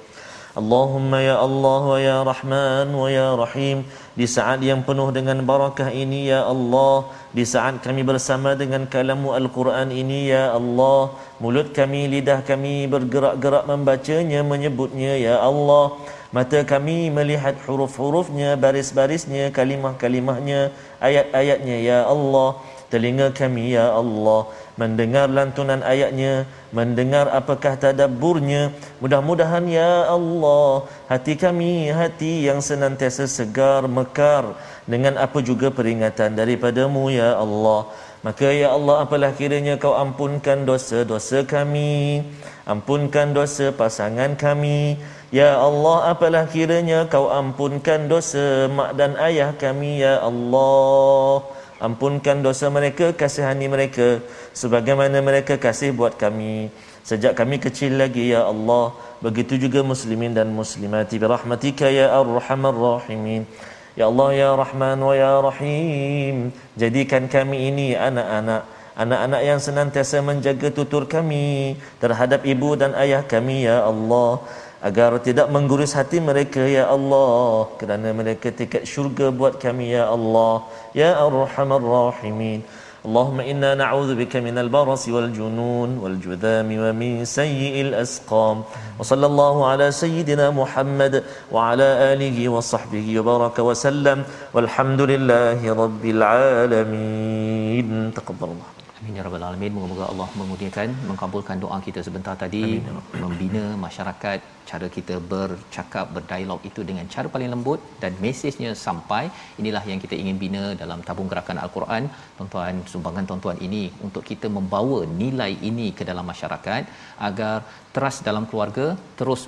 Allahumma 0.57 1.21
ya 1.21 1.37
Allah 1.37 1.83
wa 1.85 1.99
ya 2.01 2.19
Rahman 2.25 2.89
wa 2.97 3.12
ya 3.12 3.37
Rahim 3.37 3.85
di 4.17 4.25
saat 4.25 4.64
yang 4.64 4.81
penuh 4.81 5.12
dengan 5.12 5.37
barakah 5.45 5.93
ini 5.93 6.33
ya 6.33 6.49
Allah 6.49 7.12
di 7.32 7.48
saat 7.48 7.80
kami 7.80 8.04
bersama 8.04 8.60
dengan 8.60 8.84
kalamu 8.84 9.32
Al-Quran 9.32 9.88
ini 9.88 10.36
ya 10.36 10.52
Allah 10.52 11.16
mulut 11.40 11.72
kami 11.72 12.12
lidah 12.12 12.44
kami 12.44 12.92
bergerak-gerak 12.92 13.64
membacanya 13.72 14.44
menyebutnya 14.44 15.16
ya 15.16 15.36
Allah. 15.40 15.96
Mata 16.36 16.64
kami 16.64 17.12
melihat 17.12 17.56
huruf-hurufnya 17.68 18.60
baris-barisnya 18.60 19.52
kalimah-kalimahnya 19.56 20.76
ayat-ayatnya 21.00 21.78
ya 21.80 22.00
Allah. 22.04 22.60
Telinga 22.92 23.32
kami 23.32 23.80
ya 23.80 23.96
Allah 23.96 24.52
mendengar 24.80 25.28
lantunan 25.28 25.84
ayatnya 25.84 26.48
mendengar 26.72 27.28
apakah 27.32 27.76
tadabburnya. 27.76 28.72
Mudah-mudahan 29.04 29.66
ya 29.68 30.08
Allah 30.08 30.88
hati 31.12 31.36
kami 31.36 31.92
hati 31.92 32.48
yang 32.48 32.64
senantiasa 32.64 33.28
segar 33.28 33.86
mekar 33.88 34.56
dengan 34.88 35.20
apa 35.20 35.40
juga 35.44 35.68
peringatan 35.72 36.40
daripadamu 36.40 37.12
ya 37.12 37.36
Allah. 37.36 37.92
Maka 38.22 38.54
ya 38.54 38.70
Allah 38.78 39.02
apalah 39.02 39.34
kiranya 39.34 39.82
kau 39.82 39.98
ampunkan 39.98 40.62
dosa-dosa 40.62 41.42
kami 41.42 42.22
Ampunkan 42.62 43.34
dosa 43.34 43.74
pasangan 43.74 44.38
kami. 44.38 45.02
Ya 45.34 45.58
Allah 45.58 46.14
apalah 46.14 46.46
kiranya 46.46 47.10
kau 47.10 47.28
ampunkan 47.34 48.06
dosa 48.06 48.70
mak 48.70 48.94
dan 49.00 49.18
ayah 49.18 49.52
kami 49.58 50.04
Ya 50.04 50.22
Allah 50.22 51.42
Ampunkan 51.82 52.46
dosa 52.46 52.70
mereka, 52.70 53.10
kasihani 53.18 53.66
mereka. 53.66 54.22
Sebagaimana 54.54 55.18
mereka 55.26 55.58
kasih 55.58 55.90
buat 55.98 56.14
kami. 56.14 56.70
Sejak 57.02 57.34
kami 57.34 57.58
kecil 57.58 57.98
lagi 57.98 58.30
Ya 58.30 58.46
Allah 58.46 58.94
Begitu 59.22 59.54
juga 59.62 59.86
muslimin 59.86 60.34
dan 60.34 60.50
muslimati. 60.50 61.22
Birahmatika 61.22 61.86
Ya 61.94 62.10
Ar-Rahman 62.10 62.74
Rahimin. 62.74 63.46
Ya 63.94 64.10
Allah 64.10 64.30
ya 64.34 64.50
Rahman 64.58 64.98
wa 64.98 65.14
ya 65.14 65.38
Rahim. 65.46 66.50
Jadikan 66.74 67.30
kami 67.30 67.70
ini 67.70 67.94
anak-anak. 67.94 68.66
Anak-anak 68.98 69.42
yang 69.46 69.60
senantiasa 69.62 70.26
menjaga 70.26 70.74
tutur 70.74 71.06
kami 71.06 71.78
terhadap 72.02 72.42
ibu 72.44 72.74
dan 72.74 72.98
ayah 72.98 73.22
kami 73.22 73.70
ya 73.70 73.86
Allah 73.86 74.42
agar 74.90 75.12
tidak 75.28 75.48
mengguris 75.56 75.94
hati 75.98 76.18
mereka 76.30 76.62
ya 76.78 76.86
Allah. 76.96 77.70
Kerana 77.80 78.10
mereka 78.22 78.50
tiket 78.60 78.84
syurga 78.92 79.30
buat 79.40 79.62
kami 79.64 79.94
ya 79.98 80.04
Allah. 80.16 80.54
Ya 81.02 81.10
arhamar 81.26 81.82
rahimin. 81.82 82.62
Allahumma 83.02 83.42
inna 83.52 83.70
na'udhu 83.82 84.14
bika 84.14 84.38
minal 84.46 84.70
baras 84.70 85.04
wal 85.10 85.30
junun 85.38 85.98
wal 86.04 86.18
judham 86.26 86.70
wa 86.84 86.92
min 87.02 87.26
sayyi'il 87.26 87.94
asqam. 87.98 88.62
Wa 89.00 89.02
sallallahu 89.12 89.66
ala 89.70 89.88
sayyidina 90.02 90.54
Muhammad 90.54 91.26
wa 91.50 91.74
ala 91.74 91.90
alihi 92.14 92.46
wa 92.56 92.62
sahbihi 92.74 93.18
wa 93.18 93.26
baraka 93.30 93.66
wa 93.70 93.74
sallam. 93.86 94.22
Walhamdulillahi 94.54 95.74
rabbil 95.82 96.22
alamin. 96.22 97.90
Taqabbalallahu. 98.20 98.81
Amin 99.02 99.18
ya 99.18 99.24
rabbal 99.26 99.43
alamin. 99.45 99.72
Moga-moga 99.76 100.06
Allah 100.12 100.28
memudahkan 100.39 100.89
mengabulkan 101.10 101.58
doa 101.64 101.78
kita 101.86 102.02
sebentar 102.08 102.34
tadi 102.41 102.66
Amin. 102.66 102.99
membina 103.22 103.64
masyarakat 103.86 104.39
cara 104.70 104.88
kita 104.97 105.16
bercakap 105.32 106.06
berdialog 106.16 106.62
itu 106.70 106.82
dengan 106.89 107.06
cara 107.14 107.28
paling 107.36 107.49
lembut 107.54 107.80
dan 108.02 108.14
mesejnya 108.26 108.72
sampai 108.84 109.24
inilah 109.62 109.82
yang 109.91 109.99
kita 110.04 110.16
ingin 110.22 110.38
bina 110.43 110.64
dalam 110.82 111.02
tabung 111.08 111.30
gerakan 111.32 111.60
al-Quran 111.64 112.04
tuan-tuan 112.38 112.78
sumbangan 112.91 113.28
tuan-tuan 113.32 113.58
ini 113.68 113.84
untuk 114.08 114.24
kita 114.32 114.49
membawa 114.58 114.99
nilai 115.22 115.52
ini 115.70 115.88
ke 115.97 116.06
dalam 116.12 116.28
masyarakat 116.34 116.84
agar 117.30 117.56
trust 117.95 118.22
dalam 118.30 118.45
keluarga 118.52 118.88
terus 119.22 119.43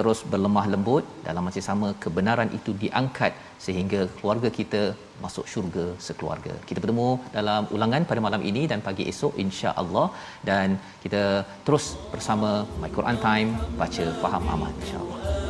terus 0.00 0.20
berlemah 0.32 0.66
lembut 0.72 1.04
dalam 1.28 1.44
masa 1.46 1.62
sama 1.68 1.88
kebenaran 2.04 2.50
itu 2.58 2.72
diangkat 2.82 3.32
sehingga 3.66 4.00
keluarga 4.16 4.50
kita 4.58 4.82
masuk 5.24 5.44
syurga 5.52 5.86
sekeluarga. 6.06 6.54
Kita 6.68 6.78
bertemu 6.82 7.08
dalam 7.36 7.62
ulangan 7.76 8.08
pada 8.10 8.22
malam 8.26 8.44
ini 8.50 8.64
dan 8.72 8.80
pagi 8.88 9.06
esok 9.12 9.36
insya-Allah 9.44 10.06
dan 10.50 10.80
kita 11.04 11.22
terus 11.68 11.86
bersama 12.14 12.50
My 12.82 12.92
Quran 12.98 13.20
Time 13.28 13.52
baca 13.82 14.06
faham 14.24 14.44
aman 14.56 14.74
insya-Allah. 14.82 15.49